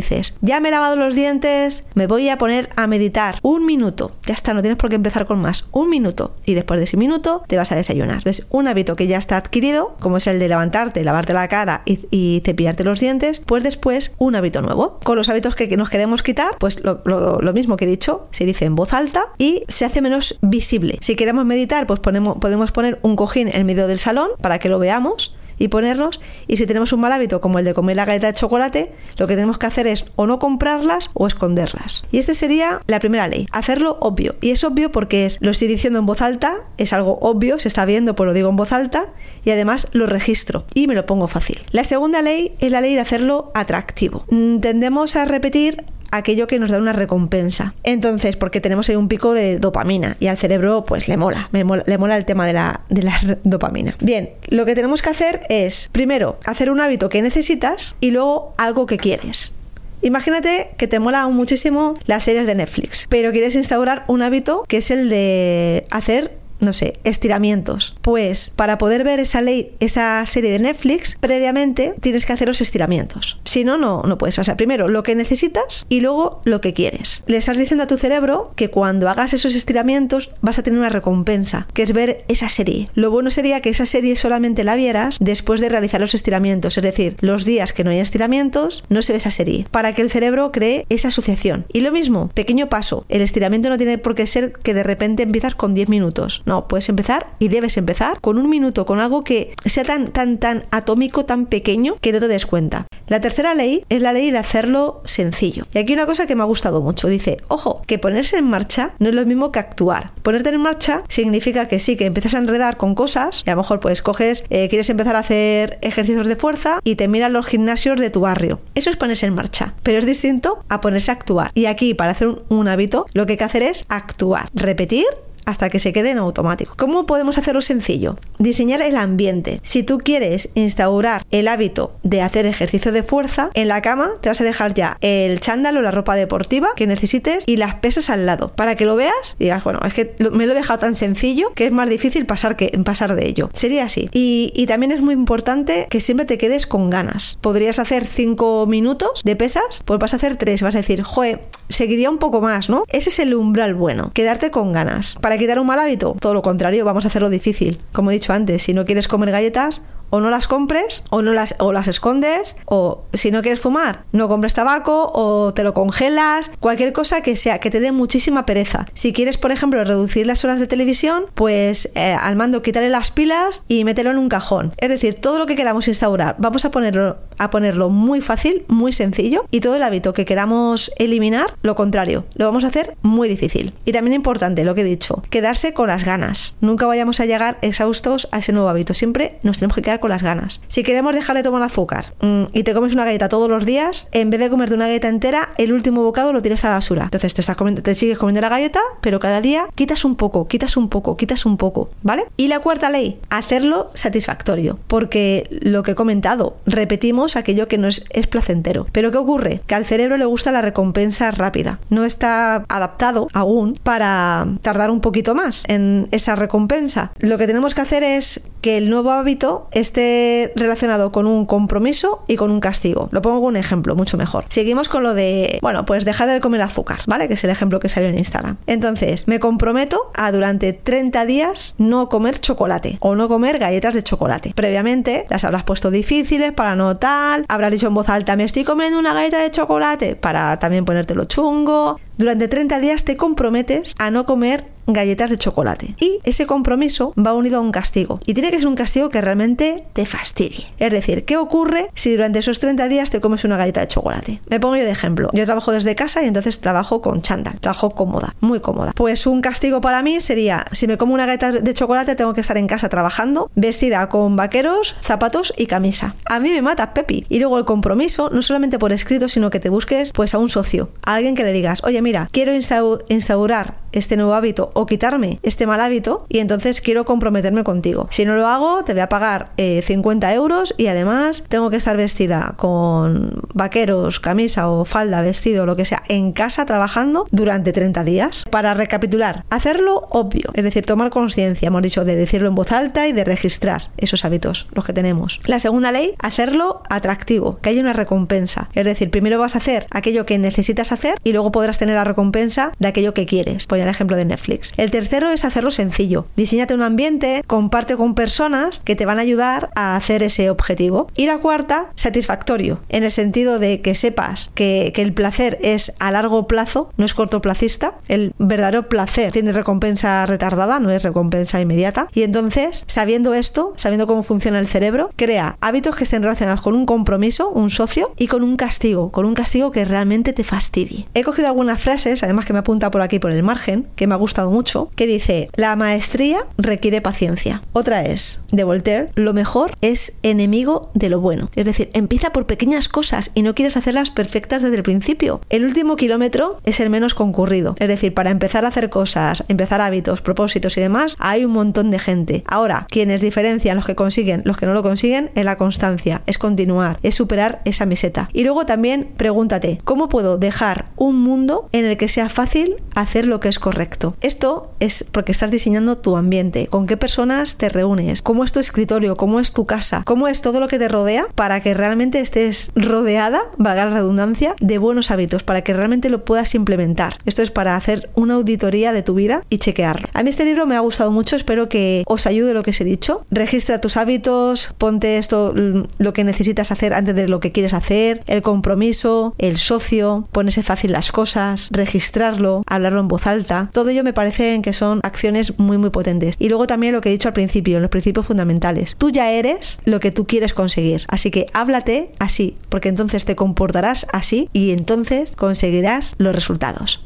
ya 0.40 0.60
me 0.60 0.68
he 0.68 0.70
lavado 0.70 0.96
los 0.96 1.14
dientes, 1.14 1.86
me 1.94 2.06
voy 2.06 2.28
a 2.28 2.38
poner 2.38 2.68
a 2.76 2.86
meditar 2.86 3.38
un 3.42 3.66
minuto. 3.66 4.12
Ya 4.26 4.34
está, 4.34 4.54
no 4.54 4.62
tienes 4.62 4.78
por 4.78 4.90
qué 4.90 4.96
empezar 4.96 5.26
con 5.26 5.40
más. 5.40 5.68
Un 5.72 5.90
minuto. 5.90 6.34
Y 6.44 6.54
después 6.54 6.80
de 6.80 6.84
ese 6.84 6.96
minuto 6.96 7.42
te 7.46 7.56
vas 7.56 7.72
a 7.72 7.76
desayunar. 7.76 8.18
Entonces, 8.18 8.46
un 8.50 8.68
hábito 8.68 8.96
que 8.96 9.06
ya 9.06 9.18
está 9.18 9.36
adquirido, 9.36 9.96
como 10.00 10.16
es 10.16 10.26
el 10.26 10.38
de 10.38 10.48
levantarte, 10.48 11.04
lavarte 11.04 11.32
la 11.32 11.48
cara 11.48 11.82
y, 11.84 12.42
cepillarte 12.44 12.84
los 12.84 13.00
dientes, 13.00 13.40
pues 13.44 13.62
después 13.62 14.14
un 14.18 14.34
hábito 14.34 14.62
nuevo. 14.62 14.98
Con 15.04 15.16
los 15.16 15.28
hábitos 15.28 15.54
que 15.54 15.76
nos 15.76 15.90
queremos 15.90 16.22
quitar, 16.22 16.56
pues 16.58 16.82
lo, 16.84 17.02
lo 17.04 17.52
mismo 17.52 17.76
que 17.76 17.84
he 17.84 17.88
dicho, 17.88 18.28
se 18.30 18.44
dice 18.44 18.64
en 18.64 18.74
voz 18.74 18.92
alta 18.92 19.28
y 19.38 19.64
se 19.68 19.84
hace 19.84 20.00
menos 20.00 20.38
visible. 20.40 20.98
Si 21.00 21.16
queremos 21.16 21.44
meditar, 21.44 21.86
pues 21.86 22.00
ponemos, 22.00 22.38
podemos 22.38 22.72
poner 22.72 22.98
un 23.02 23.16
cojín 23.16 23.48
en 23.52 23.66
medio 23.66 23.86
del 23.86 23.98
salón 23.98 24.30
para 24.40 24.58
que 24.58 24.68
lo 24.68 24.78
veamos 24.78 25.34
y 25.58 25.68
ponerlos. 25.68 26.20
Y 26.46 26.56
si 26.56 26.66
tenemos 26.66 26.92
un 26.92 27.00
mal 27.00 27.12
hábito 27.12 27.40
como 27.40 27.58
el 27.58 27.64
de 27.64 27.74
comer 27.74 27.96
la 27.96 28.04
galleta 28.04 28.28
de 28.28 28.34
chocolate, 28.34 28.92
lo 29.16 29.26
que 29.26 29.34
tenemos 29.34 29.58
que 29.58 29.66
hacer 29.66 29.86
es 29.86 30.06
o 30.16 30.26
no 30.26 30.38
comprarlas 30.38 31.10
o 31.14 31.26
esconderlas. 31.26 32.04
Y 32.12 32.18
esta 32.18 32.34
sería 32.34 32.80
la 32.86 33.00
primera 33.00 33.28
ley, 33.28 33.46
hacerlo 33.52 33.98
obvio. 34.00 34.34
Y 34.40 34.50
es 34.50 34.64
obvio 34.64 34.90
porque 34.92 35.28
lo 35.40 35.50
estoy 35.50 35.68
diciendo 35.68 35.98
en 35.98 36.06
voz 36.06 36.22
alta, 36.22 36.58
es 36.76 36.92
algo 36.92 37.18
obvio, 37.20 37.58
se 37.58 37.68
está 37.68 37.84
viendo, 37.84 38.14
pues 38.14 38.26
lo 38.26 38.34
digo 38.34 38.48
en 38.48 38.56
voz 38.56 38.72
alta 38.72 39.06
y 39.44 39.50
además 39.50 39.88
lo 39.92 40.06
registro 40.06 40.64
y 40.74 40.86
me 40.86 40.94
lo 40.94 41.06
pongo 41.06 41.28
fácil. 41.28 41.58
La 41.70 41.84
segunda 41.84 42.22
ley 42.22 42.54
es 42.60 42.70
la 42.70 42.80
ley 42.80 42.94
de 42.94 43.00
hacerlo 43.00 43.50
atractivo. 43.54 44.24
Mm, 44.30 44.58
tendemos 44.58 45.16
a 45.16 45.24
repetir 45.24 45.84
aquello 46.10 46.46
que 46.46 46.58
nos 46.58 46.70
da 46.70 46.78
una 46.78 46.92
recompensa. 46.92 47.74
Entonces, 47.82 48.36
porque 48.36 48.60
tenemos 48.60 48.88
ahí 48.88 48.96
un 48.96 49.08
pico 49.08 49.32
de 49.32 49.58
dopamina 49.58 50.16
y 50.20 50.26
al 50.26 50.38
cerebro 50.38 50.84
pues 50.84 51.08
le 51.08 51.16
mola, 51.16 51.48
le 51.52 51.98
mola 51.98 52.16
el 52.16 52.24
tema 52.24 52.46
de 52.46 52.52
la, 52.52 52.80
de 52.88 53.02
la 53.02 53.18
dopamina. 53.44 53.96
Bien, 54.00 54.30
lo 54.48 54.66
que 54.66 54.74
tenemos 54.74 55.02
que 55.02 55.10
hacer 55.10 55.40
es, 55.48 55.88
primero, 55.92 56.38
hacer 56.44 56.70
un 56.70 56.80
hábito 56.80 57.08
que 57.08 57.22
necesitas 57.22 57.96
y 58.00 58.10
luego 58.10 58.54
algo 58.56 58.86
que 58.86 58.98
quieres. 58.98 59.54
Imagínate 60.00 60.70
que 60.76 60.86
te 60.86 61.00
mola 61.00 61.26
muchísimo 61.26 61.98
las 62.06 62.24
series 62.24 62.46
de 62.46 62.54
Netflix, 62.54 63.06
pero 63.08 63.32
quieres 63.32 63.56
instaurar 63.56 64.04
un 64.06 64.22
hábito 64.22 64.64
que 64.68 64.76
es 64.76 64.92
el 64.92 65.08
de 65.08 65.86
hacer 65.90 66.36
no 66.60 66.72
sé, 66.72 66.98
estiramientos. 67.04 67.96
Pues 68.02 68.52
para 68.56 68.78
poder 68.78 69.04
ver 69.04 69.20
esa 69.20 69.40
ley, 69.40 69.72
esa 69.80 70.24
serie 70.26 70.50
de 70.50 70.58
Netflix, 70.58 71.16
previamente 71.20 71.94
tienes 72.00 72.26
que 72.26 72.32
hacer 72.32 72.48
los 72.48 72.60
estiramientos. 72.60 73.40
Si 73.44 73.64
no, 73.64 73.78
no, 73.78 74.02
no 74.02 74.18
puedes. 74.18 74.38
O 74.38 74.44
sea, 74.44 74.56
primero 74.56 74.88
lo 74.88 75.02
que 75.02 75.14
necesitas 75.14 75.86
y 75.88 76.00
luego 76.00 76.40
lo 76.44 76.60
que 76.60 76.74
quieres. 76.74 77.22
Le 77.26 77.36
estás 77.36 77.58
diciendo 77.58 77.84
a 77.84 77.86
tu 77.86 77.98
cerebro 77.98 78.52
que 78.56 78.70
cuando 78.70 79.08
hagas 79.08 79.32
esos 79.32 79.54
estiramientos 79.54 80.30
vas 80.40 80.58
a 80.58 80.62
tener 80.62 80.78
una 80.78 80.88
recompensa, 80.88 81.66
que 81.74 81.82
es 81.82 81.92
ver 81.92 82.24
esa 82.28 82.48
serie. 82.48 82.90
Lo 82.94 83.10
bueno 83.10 83.30
sería 83.30 83.60
que 83.60 83.70
esa 83.70 83.86
serie 83.86 84.16
solamente 84.16 84.64
la 84.64 84.76
vieras 84.76 85.18
después 85.20 85.60
de 85.60 85.68
realizar 85.68 86.00
los 86.00 86.14
estiramientos. 86.14 86.76
Es 86.76 86.84
decir, 86.84 87.16
los 87.20 87.44
días 87.44 87.72
que 87.72 87.84
no 87.84 87.90
hay 87.90 87.98
estiramientos, 87.98 88.84
no 88.88 89.02
se 89.02 89.12
ve 89.12 89.18
esa 89.18 89.30
serie. 89.30 89.66
Para 89.70 89.92
que 89.94 90.02
el 90.02 90.10
cerebro 90.10 90.52
cree 90.52 90.86
esa 90.88 91.08
asociación. 91.08 91.66
Y 91.72 91.80
lo 91.80 91.92
mismo, 91.92 92.28
pequeño 92.34 92.68
paso. 92.68 93.04
El 93.08 93.22
estiramiento 93.22 93.68
no 93.68 93.78
tiene 93.78 93.98
por 93.98 94.14
qué 94.14 94.26
ser 94.26 94.52
que 94.52 94.74
de 94.74 94.82
repente 94.82 95.22
empiezas 95.22 95.54
con 95.54 95.74
10 95.74 95.88
minutos. 95.88 96.42
No, 96.48 96.66
puedes 96.66 96.88
empezar 96.88 97.26
y 97.38 97.48
debes 97.48 97.76
empezar 97.76 98.22
con 98.22 98.38
un 98.38 98.48
minuto, 98.48 98.86
con 98.86 99.00
algo 99.00 99.22
que 99.22 99.52
sea 99.66 99.84
tan, 99.84 100.12
tan, 100.12 100.38
tan 100.38 100.64
atómico, 100.70 101.26
tan 101.26 101.44
pequeño 101.44 101.98
que 102.00 102.10
no 102.10 102.20
te 102.20 102.28
des 102.28 102.46
cuenta. 102.46 102.86
La 103.06 103.20
tercera 103.20 103.54
ley 103.54 103.84
es 103.90 104.00
la 104.00 104.14
ley 104.14 104.30
de 104.30 104.38
hacerlo 104.38 105.02
sencillo. 105.04 105.66
Y 105.74 105.78
aquí 105.78 105.92
una 105.92 106.06
cosa 106.06 106.26
que 106.26 106.34
me 106.34 106.40
ha 106.40 106.46
gustado 106.46 106.80
mucho. 106.80 107.08
Dice, 107.08 107.36
ojo, 107.48 107.82
que 107.86 107.98
ponerse 107.98 108.38
en 108.38 108.48
marcha 108.48 108.94
no 108.98 109.10
es 109.10 109.14
lo 109.14 109.26
mismo 109.26 109.52
que 109.52 109.58
actuar. 109.58 110.12
Ponerte 110.22 110.48
en 110.48 110.62
marcha 110.62 111.02
significa 111.10 111.68
que 111.68 111.80
sí, 111.80 111.96
que 111.96 112.06
empiezas 112.06 112.34
a 112.34 112.38
enredar 112.38 112.78
con 112.78 112.94
cosas 112.94 113.42
y 113.46 113.50
a 113.50 113.52
lo 113.52 113.60
mejor 113.60 113.80
pues 113.80 114.00
coges, 114.00 114.44
eh, 114.48 114.70
quieres 114.70 114.88
empezar 114.88 115.16
a 115.16 115.18
hacer 115.18 115.78
ejercicios 115.82 116.26
de 116.26 116.36
fuerza 116.36 116.80
y 116.82 116.96
te 116.96 117.08
miran 117.08 117.34
los 117.34 117.46
gimnasios 117.46 118.00
de 118.00 118.08
tu 118.08 118.20
barrio. 118.20 118.58
Eso 118.74 118.88
es 118.88 118.96
ponerse 118.96 119.26
en 119.26 119.34
marcha, 119.34 119.74
pero 119.82 119.98
es 119.98 120.06
distinto 120.06 120.64
a 120.70 120.80
ponerse 120.80 121.10
a 121.10 121.14
actuar. 121.14 121.50
Y 121.52 121.66
aquí 121.66 121.92
para 121.92 122.12
hacer 122.12 122.28
un 122.48 122.68
hábito 122.68 123.04
lo 123.12 123.26
que 123.26 123.32
hay 123.32 123.38
que 123.38 123.44
hacer 123.44 123.62
es 123.62 123.84
actuar, 123.90 124.48
repetir 124.54 125.04
hasta 125.48 125.70
que 125.70 125.80
se 125.80 125.94
quede 125.94 126.10
en 126.10 126.18
automático. 126.18 126.74
¿Cómo 126.76 127.06
podemos 127.06 127.38
hacerlo 127.38 127.62
sencillo? 127.62 128.18
Diseñar 128.38 128.82
el 128.82 128.98
ambiente. 128.98 129.60
Si 129.62 129.82
tú 129.82 129.96
quieres 129.96 130.50
instaurar 130.54 131.24
el 131.30 131.48
hábito 131.48 131.96
de 132.02 132.20
hacer 132.20 132.44
ejercicio 132.44 132.92
de 132.92 133.02
fuerza, 133.02 133.48
en 133.54 133.68
la 133.68 133.80
cama 133.80 134.10
te 134.20 134.28
vas 134.28 134.42
a 134.42 134.44
dejar 134.44 134.74
ya 134.74 134.98
el 135.00 135.40
chándal 135.40 135.78
o 135.78 135.82
la 135.82 135.90
ropa 135.90 136.16
deportiva 136.16 136.68
que 136.76 136.86
necesites 136.86 137.44
y 137.46 137.56
las 137.56 137.76
pesas 137.76 138.10
al 138.10 138.26
lado 138.26 138.52
para 138.52 138.76
que 138.76 138.84
lo 138.84 138.94
veas 138.94 139.36
digas, 139.38 139.64
bueno, 139.64 139.80
es 139.86 139.94
que 139.94 140.14
me 140.32 140.46
lo 140.46 140.52
he 140.52 140.56
dejado 140.56 140.80
tan 140.80 140.94
sencillo 140.94 141.54
que 141.54 141.64
es 141.64 141.72
más 141.72 141.88
difícil 141.88 142.26
pasar, 142.26 142.54
que, 142.54 142.68
pasar 142.84 143.14
de 143.14 143.26
ello. 143.26 143.48
Sería 143.54 143.84
así. 143.84 144.10
Y, 144.12 144.52
y 144.54 144.66
también 144.66 144.92
es 144.92 145.00
muy 145.00 145.14
importante 145.14 145.86
que 145.88 146.02
siempre 146.02 146.26
te 146.26 146.36
quedes 146.36 146.66
con 146.66 146.90
ganas. 146.90 147.38
Podrías 147.40 147.78
hacer 147.78 148.06
5 148.06 148.66
minutos 148.66 149.22
de 149.24 149.34
pesas, 149.34 149.82
pues 149.86 149.98
vas 149.98 150.12
a 150.12 150.16
hacer 150.16 150.36
3. 150.36 150.62
Vas 150.62 150.74
a 150.74 150.78
decir, 150.78 151.02
joe, 151.02 151.40
seguiría 151.70 152.10
un 152.10 152.18
poco 152.18 152.42
más, 152.42 152.68
¿no? 152.68 152.84
Ese 152.88 153.08
es 153.08 153.18
el 153.18 153.34
umbral 153.34 153.74
bueno, 153.74 154.10
quedarte 154.12 154.50
con 154.50 154.72
ganas. 154.72 155.16
Para 155.22 155.37
quitar 155.38 155.58
un 155.58 155.66
mal 155.66 155.78
hábito? 155.78 156.16
Todo 156.20 156.34
lo 156.34 156.42
contrario, 156.42 156.84
vamos 156.84 157.04
a 157.04 157.08
hacerlo 157.08 157.30
difícil. 157.30 157.80
Como 157.92 158.10
he 158.10 158.14
dicho 158.14 158.32
antes, 158.32 158.62
si 158.62 158.74
no 158.74 158.84
quieres 158.84 159.08
comer 159.08 159.30
galletas, 159.30 159.82
o 160.10 160.20
no 160.20 160.30
las 160.30 160.48
compres 160.48 161.04
o 161.10 161.22
no 161.22 161.32
las 161.32 161.54
o 161.58 161.72
las 161.72 161.88
escondes 161.88 162.56
o 162.66 163.04
si 163.12 163.30
no 163.30 163.42
quieres 163.42 163.60
fumar 163.60 164.04
no 164.12 164.28
compres 164.28 164.54
tabaco 164.54 165.10
o 165.14 165.52
te 165.54 165.64
lo 165.64 165.74
congelas 165.74 166.50
cualquier 166.60 166.92
cosa 166.92 167.22
que 167.22 167.36
sea 167.36 167.58
que 167.58 167.70
te 167.70 167.80
dé 167.80 167.92
muchísima 167.92 168.46
pereza. 168.46 168.86
Si 168.94 169.12
quieres 169.12 169.38
por 169.38 169.52
ejemplo 169.52 169.82
reducir 169.84 170.26
las 170.26 170.44
horas 170.44 170.58
de 170.58 170.66
televisión 170.66 171.26
pues 171.34 171.90
eh, 171.94 172.16
al 172.18 172.36
mando 172.36 172.62
quítale 172.62 172.88
las 172.88 173.10
pilas 173.10 173.62
y 173.68 173.84
mételo 173.84 174.10
en 174.10 174.18
un 174.18 174.28
cajón. 174.28 174.72
Es 174.78 174.88
decir 174.88 175.14
todo 175.14 175.38
lo 175.38 175.46
que 175.46 175.56
queramos 175.56 175.88
instaurar 175.88 176.36
vamos 176.38 176.64
a 176.64 176.70
ponerlo 176.70 177.18
a 177.38 177.50
ponerlo 177.50 177.88
muy 177.88 178.20
fácil 178.20 178.64
muy 178.68 178.92
sencillo 178.92 179.44
y 179.50 179.60
todo 179.60 179.76
el 179.76 179.82
hábito 179.82 180.12
que 180.12 180.24
queramos 180.24 180.90
eliminar 180.98 181.54
lo 181.62 181.74
contrario 181.74 182.24
lo 182.34 182.46
vamos 182.46 182.64
a 182.64 182.68
hacer 182.68 182.96
muy 183.02 183.28
difícil. 183.28 183.74
Y 183.84 183.92
también 183.92 184.14
importante 184.14 184.64
lo 184.64 184.74
que 184.74 184.82
he 184.82 184.84
dicho 184.84 185.22
quedarse 185.30 185.72
con 185.72 185.88
las 185.88 186.04
ganas. 186.04 186.54
Nunca 186.60 186.86
vayamos 186.86 187.20
a 187.20 187.26
llegar 187.26 187.58
exhaustos 187.62 188.28
a 188.32 188.38
ese 188.38 188.52
nuevo 188.52 188.68
hábito 188.68 188.94
siempre 188.94 189.38
nos 189.42 189.58
tenemos 189.58 189.74
que 189.74 189.82
quedar 189.82 189.97
con 189.98 190.10
las 190.10 190.22
ganas. 190.22 190.60
Si 190.68 190.82
queremos 190.82 191.14
dejar 191.14 191.36
de 191.36 191.42
tomar 191.42 191.62
azúcar 191.62 192.12
mm, 192.20 192.44
y 192.52 192.62
te 192.62 192.74
comes 192.74 192.92
una 192.94 193.04
galleta 193.04 193.28
todos 193.28 193.48
los 193.48 193.64
días, 193.64 194.08
en 194.12 194.30
vez 194.30 194.40
de 194.40 194.50
comerte 194.50 194.74
una 194.74 194.86
galleta 194.86 195.08
entera, 195.08 195.50
el 195.58 195.72
último 195.72 196.02
bocado 196.02 196.32
lo 196.32 196.42
tiras 196.42 196.64
a 196.64 196.70
basura. 196.70 197.04
Entonces 197.04 197.34
te, 197.34 197.40
estás 197.40 197.56
te 197.82 197.94
sigues 197.94 198.18
comiendo 198.18 198.40
la 198.40 198.48
galleta, 198.48 198.80
pero 199.00 199.20
cada 199.20 199.40
día 199.40 199.66
quitas 199.74 200.04
un 200.04 200.16
poco, 200.16 200.48
quitas 200.48 200.76
un 200.76 200.88
poco, 200.88 201.16
quitas 201.16 201.46
un 201.46 201.56
poco, 201.56 201.90
¿vale? 202.02 202.26
Y 202.36 202.48
la 202.48 202.60
cuarta 202.60 202.90
ley, 202.90 203.18
hacerlo 203.30 203.90
satisfactorio, 203.94 204.78
porque 204.86 205.46
lo 205.50 205.82
que 205.82 205.92
he 205.92 205.94
comentado, 205.94 206.56
repetimos 206.66 207.36
aquello 207.36 207.68
que 207.68 207.78
no 207.78 207.88
es 207.88 208.26
placentero. 208.28 208.86
Pero 208.92 209.10
¿qué 209.10 209.18
ocurre? 209.18 209.60
Que 209.66 209.74
al 209.74 209.86
cerebro 209.86 210.16
le 210.16 210.24
gusta 210.24 210.52
la 210.52 210.60
recompensa 210.60 211.30
rápida. 211.30 211.80
No 211.90 212.04
está 212.04 212.64
adaptado 212.68 213.28
aún 213.32 213.78
para 213.82 214.46
tardar 214.62 214.90
un 214.90 215.00
poquito 215.00 215.34
más 215.34 215.64
en 215.66 216.08
esa 216.10 216.36
recompensa. 216.36 217.12
Lo 217.18 217.38
que 217.38 217.46
tenemos 217.46 217.74
que 217.74 217.80
hacer 217.80 218.02
es 218.02 218.42
que 218.60 218.76
el 218.78 218.90
nuevo 218.90 219.10
hábito 219.10 219.68
esté 219.72 220.52
relacionado 220.56 221.12
con 221.12 221.26
un 221.26 221.46
compromiso 221.46 222.22
y 222.26 222.36
con 222.36 222.50
un 222.50 222.60
castigo. 222.60 223.08
Lo 223.12 223.22
pongo 223.22 223.40
con 223.40 223.48
un 223.48 223.56
ejemplo 223.56 223.94
mucho 223.96 224.16
mejor. 224.16 224.44
Seguimos 224.48 224.88
con 224.88 225.02
lo 225.02 225.14
de, 225.14 225.58
bueno, 225.62 225.84
pues 225.84 226.04
dejar 226.04 226.28
de 226.28 226.40
comer 226.40 226.62
azúcar, 226.62 227.00
¿vale? 227.06 227.28
Que 227.28 227.34
es 227.34 227.44
el 227.44 227.50
ejemplo 227.50 227.80
que 227.80 227.88
salió 227.88 228.08
en 228.08 228.18
Instagram. 228.18 228.56
Entonces, 228.66 229.28
me 229.28 229.38
comprometo 229.38 230.10
a 230.14 230.32
durante 230.32 230.72
30 230.72 231.26
días 231.26 231.74
no 231.78 232.08
comer 232.08 232.40
chocolate 232.40 232.98
o 233.00 233.14
no 233.14 233.28
comer 233.28 233.58
galletas 233.58 233.94
de 233.94 234.02
chocolate. 234.02 234.52
Previamente 234.54 235.26
las 235.28 235.44
habrás 235.44 235.64
puesto 235.64 235.90
difíciles 235.90 236.52
para 236.52 236.74
no 236.76 236.96
tal, 236.96 237.44
habrás 237.48 237.70
dicho 237.70 237.88
en 237.88 237.94
voz 237.94 238.08
alta, 238.08 238.36
me 238.36 238.44
estoy 238.44 238.64
comiendo 238.64 238.98
una 238.98 239.14
galleta 239.14 239.38
de 239.38 239.50
chocolate 239.50 240.16
para 240.16 240.58
también 240.58 240.84
ponértelo 240.84 241.24
chungo. 241.24 241.98
Durante 242.18 242.48
30 242.48 242.80
días 242.80 243.04
te 243.04 243.16
comprometes 243.16 243.94
a 243.96 244.10
no 244.10 244.26
comer 244.26 244.64
galletas 244.92 245.30
de 245.30 245.38
chocolate. 245.38 245.94
Y 246.00 246.18
ese 246.24 246.46
compromiso 246.46 247.12
va 247.14 247.34
unido 247.34 247.58
a 247.58 247.60
un 247.60 247.70
castigo. 247.70 248.20
Y 248.26 248.34
tiene 248.34 248.50
que 248.50 248.58
ser 248.58 248.66
un 248.66 248.74
castigo 248.74 249.08
que 249.08 249.20
realmente 249.20 249.84
te 249.92 250.06
fastidie. 250.06 250.72
Es 250.78 250.92
decir, 250.92 251.24
¿qué 251.24 251.36
ocurre 251.36 251.90
si 251.94 252.12
durante 252.12 252.38
esos 252.38 252.58
30 252.58 252.88
días 252.88 253.10
te 253.10 253.20
comes 253.20 253.44
una 253.44 253.56
galleta 253.56 253.80
de 253.80 253.88
chocolate? 253.88 254.40
Me 254.48 254.58
pongo 254.60 254.76
yo 254.76 254.84
de 254.84 254.90
ejemplo. 254.90 255.28
Yo 255.32 255.44
trabajo 255.44 255.72
desde 255.72 255.94
casa 255.94 256.22
y 256.22 256.26
entonces 256.26 256.60
trabajo 256.60 257.02
con 257.02 257.22
chándal. 257.22 257.60
Trabajo 257.60 257.90
cómoda, 257.90 258.34
muy 258.40 258.60
cómoda. 258.60 258.92
Pues 258.96 259.26
un 259.26 259.42
castigo 259.42 259.80
para 259.80 260.02
mí 260.02 260.20
sería, 260.20 260.64
si 260.72 260.86
me 260.86 260.96
como 260.96 261.14
una 261.14 261.26
galleta 261.26 261.52
de 261.52 261.74
chocolate, 261.74 262.16
tengo 262.16 262.34
que 262.34 262.40
estar 262.40 262.56
en 262.56 262.66
casa 262.66 262.88
trabajando, 262.88 263.50
vestida 263.54 264.08
con 264.08 264.36
vaqueros, 264.36 264.96
zapatos 265.00 265.52
y 265.56 265.66
camisa. 265.66 266.16
A 266.24 266.40
mí 266.40 266.50
me 266.50 266.62
mata 266.62 266.94
Pepi. 266.94 267.26
Y 267.28 267.38
luego 267.40 267.58
el 267.58 267.64
compromiso, 267.64 268.30
no 268.30 268.42
solamente 268.42 268.78
por 268.78 268.92
escrito, 268.92 269.28
sino 269.28 269.50
que 269.50 269.60
te 269.60 269.68
busques 269.68 270.12
pues 270.12 270.34
a 270.34 270.38
un 270.38 270.48
socio, 270.48 270.88
a 271.04 271.14
alguien 271.14 271.34
que 271.34 271.44
le 271.44 271.52
digas, 271.52 271.82
oye, 271.84 272.00
mira, 272.08 272.26
quiero 272.32 272.54
instaurar 272.54 273.74
este 273.92 274.16
nuevo 274.16 274.32
hábito 274.32 274.70
o 274.74 274.86
quitarme 274.86 275.40
este 275.42 275.66
mal 275.66 275.80
hábito 275.80 276.24
y 276.30 276.38
entonces 276.38 276.80
quiero 276.80 277.04
comprometerme 277.04 277.64
contigo. 277.64 278.08
Si 278.10 278.24
no 278.24 278.34
lo 278.34 278.46
hago, 278.46 278.82
te 278.84 278.94
voy 278.94 279.02
a 279.02 279.10
pagar 279.10 279.50
50 279.56 280.30
eh, 280.30 280.34
euros 280.34 280.74
y 280.78 280.86
además 280.86 281.44
tengo 281.50 281.68
que 281.68 281.76
estar 281.76 281.98
vestida 281.98 282.54
con 282.56 283.42
vaqueros, 283.52 284.20
camisa 284.20 284.70
o 284.70 284.86
falda, 284.86 285.20
vestido, 285.20 285.66
lo 285.66 285.76
que 285.76 285.84
sea, 285.84 286.02
en 286.08 286.32
casa 286.32 286.64
trabajando 286.64 287.26
durante 287.30 287.74
30 287.74 288.04
días. 288.04 288.44
Para 288.50 288.72
recapitular, 288.72 289.44
hacerlo 289.50 290.06
obvio, 290.10 290.50
es 290.54 290.64
decir, 290.64 290.86
tomar 290.86 291.10
conciencia, 291.10 291.68
hemos 291.68 291.82
dicho, 291.82 292.06
de 292.06 292.16
decirlo 292.16 292.48
en 292.48 292.54
voz 292.54 292.72
alta 292.72 293.06
y 293.06 293.12
de 293.12 293.24
registrar 293.24 293.90
esos 293.98 294.24
hábitos, 294.24 294.68
los 294.72 294.86
que 294.86 294.94
tenemos. 294.94 295.40
La 295.44 295.58
segunda 295.58 295.92
ley, 295.92 296.14
hacerlo 296.20 296.82
atractivo, 296.88 297.58
que 297.58 297.68
haya 297.68 297.82
una 297.82 297.92
recompensa. 297.92 298.70
Es 298.72 298.86
decir, 298.86 299.10
primero 299.10 299.38
vas 299.38 299.56
a 299.56 299.58
hacer 299.58 299.86
aquello 299.90 300.24
que 300.24 300.38
necesitas 300.38 300.92
hacer 300.92 301.18
y 301.22 301.32
luego 301.32 301.52
podrás 301.52 301.78
tener 301.78 301.97
la 301.98 302.04
recompensa 302.04 302.72
de 302.78 302.88
aquello 302.88 303.14
que 303.14 303.26
quieres. 303.26 303.66
Por 303.66 303.78
el 303.78 303.88
ejemplo 303.88 304.16
de 304.16 304.24
Netflix. 304.24 304.72
El 304.76 304.90
tercero 304.90 305.30
es 305.30 305.44
hacerlo 305.44 305.70
sencillo. 305.70 306.26
Diseñate 306.36 306.74
un 306.74 306.82
ambiente, 306.82 307.42
comparte 307.46 307.96
con 307.96 308.14
personas 308.14 308.80
que 308.84 308.96
te 308.96 309.06
van 309.06 309.18
a 309.18 309.22
ayudar 309.22 309.70
a 309.74 309.96
hacer 309.96 310.22
ese 310.22 310.50
objetivo. 310.50 311.08
Y 311.16 311.26
la 311.26 311.38
cuarta, 311.38 311.90
satisfactorio, 311.94 312.80
en 312.88 313.04
el 313.04 313.10
sentido 313.10 313.58
de 313.58 313.80
que 313.80 313.94
sepas 313.94 314.50
que, 314.54 314.92
el 314.98 315.12
placer 315.12 315.58
es 315.62 315.92
a 316.00 316.10
largo 316.10 316.48
plazo, 316.48 316.90
no 316.96 317.04
es 317.04 317.14
cortoplacista. 317.14 317.94
El 318.08 318.34
verdadero 318.38 318.88
placer 318.88 319.32
tiene 319.32 319.52
recompensa 319.52 320.26
retardada, 320.26 320.80
no 320.80 320.90
es 320.90 321.04
recompensa 321.04 321.60
inmediata. 321.60 322.08
Y 322.12 322.24
entonces, 322.24 322.84
sabiendo 322.88 323.32
esto, 323.32 323.72
sabiendo 323.76 324.08
cómo 324.08 324.24
funciona 324.24 324.58
el 324.58 324.66
cerebro, 324.66 325.10
crea 325.14 325.56
hábitos 325.60 325.94
que 325.94 326.02
estén 326.02 326.22
relacionados 326.22 326.62
con 326.62 326.74
un 326.74 326.84
compromiso, 326.84 327.50
un 327.50 327.70
socio, 327.70 328.12
y 328.16 328.26
con 328.26 328.42
un 328.42 328.56
castigo, 328.56 329.12
con 329.12 329.24
un 329.24 329.34
castigo 329.34 329.70
que 329.70 329.84
realmente 329.84 330.32
te 330.32 330.44
fastidie. 330.44 331.06
He 331.14 331.22
cogido 331.22 331.48
algunas 331.48 331.80
frases, 331.88 332.22
además 332.22 332.44
que 332.44 332.52
me 332.52 332.58
apunta 332.58 332.90
por 332.90 333.00
aquí 333.00 333.18
por 333.18 333.32
el 333.32 333.42
margen, 333.42 333.88
que 333.96 334.06
me 334.06 334.12
ha 334.12 334.18
gustado 334.18 334.50
mucho, 334.50 334.90
que 334.94 335.06
dice, 335.06 335.48
la 335.56 335.74
maestría 335.74 336.44
requiere 336.58 337.00
paciencia. 337.00 337.62
Otra 337.72 338.02
es, 338.02 338.44
de 338.52 338.62
Voltaire, 338.62 339.08
lo 339.14 339.32
mejor 339.32 339.72
es 339.80 340.12
enemigo 340.22 340.90
de 340.92 341.08
lo 341.08 341.22
bueno. 341.22 341.50
Es 341.56 341.64
decir, 341.64 341.88
empieza 341.94 342.28
por 342.28 342.44
pequeñas 342.44 342.90
cosas 342.90 343.30
y 343.34 343.40
no 343.40 343.54
quieres 343.54 343.78
hacerlas 343.78 344.10
perfectas 344.10 344.60
desde 344.60 344.76
el 344.76 344.82
principio. 344.82 345.40
El 345.48 345.64
último 345.64 345.96
kilómetro 345.96 346.60
es 346.64 346.78
el 346.80 346.90
menos 346.90 347.14
concurrido. 347.14 347.74
Es 347.78 347.88
decir, 347.88 348.12
para 348.12 348.28
empezar 348.28 348.66
a 348.66 348.68
hacer 348.68 348.90
cosas, 348.90 349.44
empezar 349.48 349.80
hábitos, 349.80 350.20
propósitos 350.20 350.76
y 350.76 350.82
demás, 350.82 351.16
hay 351.18 351.46
un 351.46 351.52
montón 351.52 351.90
de 351.90 352.00
gente. 352.00 352.44
Ahora, 352.46 352.86
quienes 352.90 353.22
diferencian 353.22 353.76
los 353.76 353.86
que 353.86 353.94
consiguen, 353.94 354.42
los 354.44 354.58
que 354.58 354.66
no 354.66 354.74
lo 354.74 354.82
consiguen, 354.82 355.30
es 355.34 355.46
la 355.46 355.56
constancia, 355.56 356.20
es 356.26 356.36
continuar, 356.36 356.98
es 357.02 357.14
superar 357.14 357.62
esa 357.64 357.86
meseta. 357.86 358.28
Y 358.34 358.44
luego 358.44 358.66
también 358.66 359.08
pregúntate, 359.16 359.80
¿cómo 359.84 360.10
puedo 360.10 360.36
dejar 360.36 360.90
un 360.96 361.22
mundo 361.22 361.67
en 361.72 361.84
el 361.84 361.96
que 361.96 362.08
sea 362.08 362.28
fácil 362.28 362.76
hacer 362.94 363.26
lo 363.26 363.40
que 363.40 363.48
es 363.48 363.58
correcto? 363.58 364.16
Esto 364.20 364.72
es 364.80 365.04
porque 365.12 365.32
estás 365.32 365.50
diseñando 365.50 365.98
tu 365.98 366.16
ambiente, 366.16 366.66
con 366.66 366.86
qué 366.86 366.96
personas 366.96 367.56
te 367.56 367.68
reúnes, 367.68 368.22
cómo 368.22 368.44
es 368.44 368.52
tu 368.52 368.60
escritorio, 368.60 369.16
cómo 369.16 369.40
es 369.40 369.52
tu 369.52 369.66
casa, 369.66 370.02
cómo 370.04 370.28
es 370.28 370.40
todo 370.40 370.60
lo 370.60 370.68
que 370.68 370.78
te 370.78 370.88
rodea 370.88 371.26
para 371.34 371.60
que 371.60 371.74
realmente 371.74 372.20
estés 372.20 372.72
rodeada, 372.74 373.42
valga 373.56 373.86
la 373.86 373.94
redundancia, 373.94 374.54
de 374.60 374.78
buenos 374.78 375.10
hábitos, 375.10 375.42
para 375.42 375.62
que 375.62 375.74
realmente 375.74 376.10
lo 376.10 376.24
puedas 376.24 376.54
implementar. 376.54 377.18
Esto 377.24 377.42
es 377.42 377.50
para 377.50 377.76
hacer 377.76 378.10
una 378.14 378.34
auditoría 378.34 378.92
de 378.92 379.02
tu 379.02 379.14
vida 379.14 379.42
y 379.50 379.58
chequearlo. 379.58 380.08
A 380.12 380.22
mí 380.22 380.30
este 380.30 380.44
libro 380.44 380.66
me 380.66 380.76
ha 380.76 380.80
gustado 380.80 381.10
mucho, 381.10 381.36
espero 381.36 381.68
que 381.68 382.04
os 382.06 382.26
ayude 382.26 382.54
lo 382.54 382.62
que 382.62 382.70
os 382.70 382.80
he 382.80 382.84
dicho. 382.84 383.24
Registra 383.30 383.80
tus 383.80 383.96
hábitos, 383.96 384.74
ponte 384.78 385.18
esto, 385.18 385.52
mm, 385.54 385.82
lo 385.98 386.12
que 386.12 386.24
necesitas 386.24 386.70
hacer 386.70 386.94
antes 386.94 387.14
de 387.14 387.28
lo 387.28 387.40
que 387.40 387.52
quieres 387.52 387.74
hacer, 387.74 388.22
el 388.26 388.42
compromiso, 388.42 389.34
el 389.38 389.58
socio, 389.58 390.28
ponerse 390.32 390.62
fácil 390.62 390.92
las 390.92 391.12
cosas, 391.12 391.57
registrarlo, 391.72 392.62
hablarlo 392.66 393.00
en 393.00 393.08
voz 393.08 393.26
alta. 393.26 393.70
Todo 393.72 393.90
ello 393.90 394.04
me 394.04 394.12
parece 394.12 394.60
que 394.62 394.72
son 394.72 395.00
acciones 395.02 395.58
muy 395.58 395.78
muy 395.78 395.90
potentes. 395.90 396.36
Y 396.38 396.48
luego 396.48 396.66
también 396.66 396.92
lo 396.92 397.00
que 397.00 397.08
he 397.08 397.12
dicho 397.12 397.28
al 397.28 397.34
principio, 397.34 397.80
los 397.80 397.90
principios 397.90 398.26
fundamentales. 398.26 398.94
Tú 398.96 399.10
ya 399.10 399.30
eres 399.32 399.80
lo 399.84 400.00
que 400.00 400.12
tú 400.12 400.26
quieres 400.26 400.54
conseguir. 400.54 401.04
Así 401.08 401.30
que 401.30 401.46
háblate 401.52 402.12
así, 402.18 402.56
porque 402.68 402.88
entonces 402.88 403.24
te 403.24 403.36
comportarás 403.36 404.06
así 404.12 404.48
y 404.52 404.70
entonces 404.70 405.34
conseguirás 405.36 406.14
los 406.18 406.34
resultados. 406.34 407.04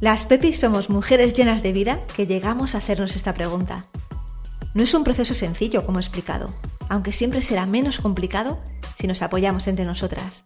Las 0.00 0.26
Pepis 0.26 0.60
somos 0.60 0.90
mujeres 0.90 1.34
llenas 1.34 1.64
de 1.64 1.72
vida 1.72 2.00
que 2.14 2.26
llegamos 2.26 2.74
a 2.74 2.78
hacernos 2.78 3.16
esta 3.16 3.34
pregunta. 3.34 3.86
No 4.74 4.84
es 4.84 4.94
un 4.94 5.02
proceso 5.02 5.34
sencillo, 5.34 5.84
como 5.84 5.98
he 5.98 6.02
explicado, 6.02 6.54
aunque 6.88 7.10
siempre 7.10 7.40
será 7.40 7.66
menos 7.66 7.98
complicado 7.98 8.60
si 8.98 9.06
nos 9.06 9.22
apoyamos 9.22 9.68
entre 9.68 9.84
nosotras. 9.84 10.44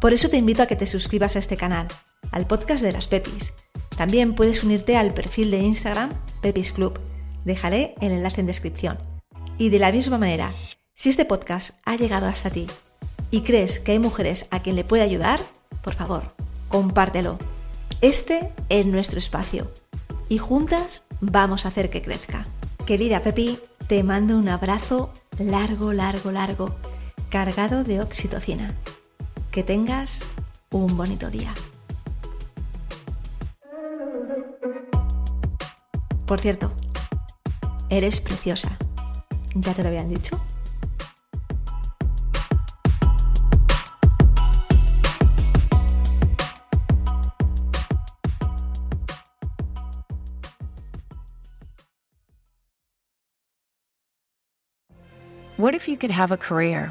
Por 0.00 0.12
eso 0.12 0.28
te 0.28 0.36
invito 0.36 0.62
a 0.62 0.66
que 0.66 0.76
te 0.76 0.86
suscribas 0.86 1.36
a 1.36 1.38
este 1.38 1.56
canal, 1.56 1.86
al 2.30 2.46
podcast 2.46 2.82
de 2.82 2.92
las 2.92 3.08
Pepis. 3.08 3.52
También 3.96 4.34
puedes 4.34 4.64
unirte 4.64 4.96
al 4.96 5.12
perfil 5.12 5.50
de 5.50 5.58
Instagram 5.58 6.10
Pepis 6.40 6.72
Club. 6.72 6.98
Dejaré 7.44 7.94
el 8.00 8.12
enlace 8.12 8.40
en 8.40 8.46
descripción. 8.46 8.98
Y 9.58 9.68
de 9.68 9.78
la 9.78 9.92
misma 9.92 10.16
manera, 10.16 10.52
si 10.94 11.10
este 11.10 11.24
podcast 11.24 11.80
ha 11.84 11.96
llegado 11.96 12.26
hasta 12.26 12.50
ti 12.50 12.66
y 13.30 13.42
crees 13.42 13.78
que 13.78 13.92
hay 13.92 13.98
mujeres 13.98 14.46
a 14.50 14.60
quien 14.60 14.76
le 14.76 14.84
puede 14.84 15.02
ayudar, 15.02 15.40
por 15.82 15.94
favor, 15.94 16.34
compártelo 16.68 17.38
este 18.02 18.50
es 18.70 18.86
nuestro 18.86 19.18
espacio 19.18 19.70
y 20.30 20.38
juntas 20.38 21.04
vamos 21.20 21.66
a 21.66 21.68
hacer 21.68 21.90
que 21.90 22.00
crezca. 22.00 22.46
Querida 22.86 23.22
Pepi, 23.22 23.58
te 23.88 24.02
mando 24.02 24.38
un 24.38 24.48
abrazo 24.48 25.12
largo, 25.38 25.92
largo, 25.92 26.32
largo, 26.32 26.74
cargado 27.30 27.84
de 27.84 28.00
oxitocina. 28.00 28.74
Que 29.52 29.62
tengas 29.62 30.22
un 30.70 30.96
bonito 30.96 31.30
día. 31.30 31.54
Por 36.26 36.40
cierto, 36.40 36.72
eres 37.88 38.20
preciosa. 38.20 38.76
¿Ya 39.54 39.74
te 39.74 39.82
lo 39.82 39.88
habían 39.88 40.08
dicho? 40.08 40.40
What 55.56 55.74
if 55.74 55.86
you 55.86 55.96
could 55.96 56.10
have 56.10 56.32
a 56.32 56.36
career 56.36 56.90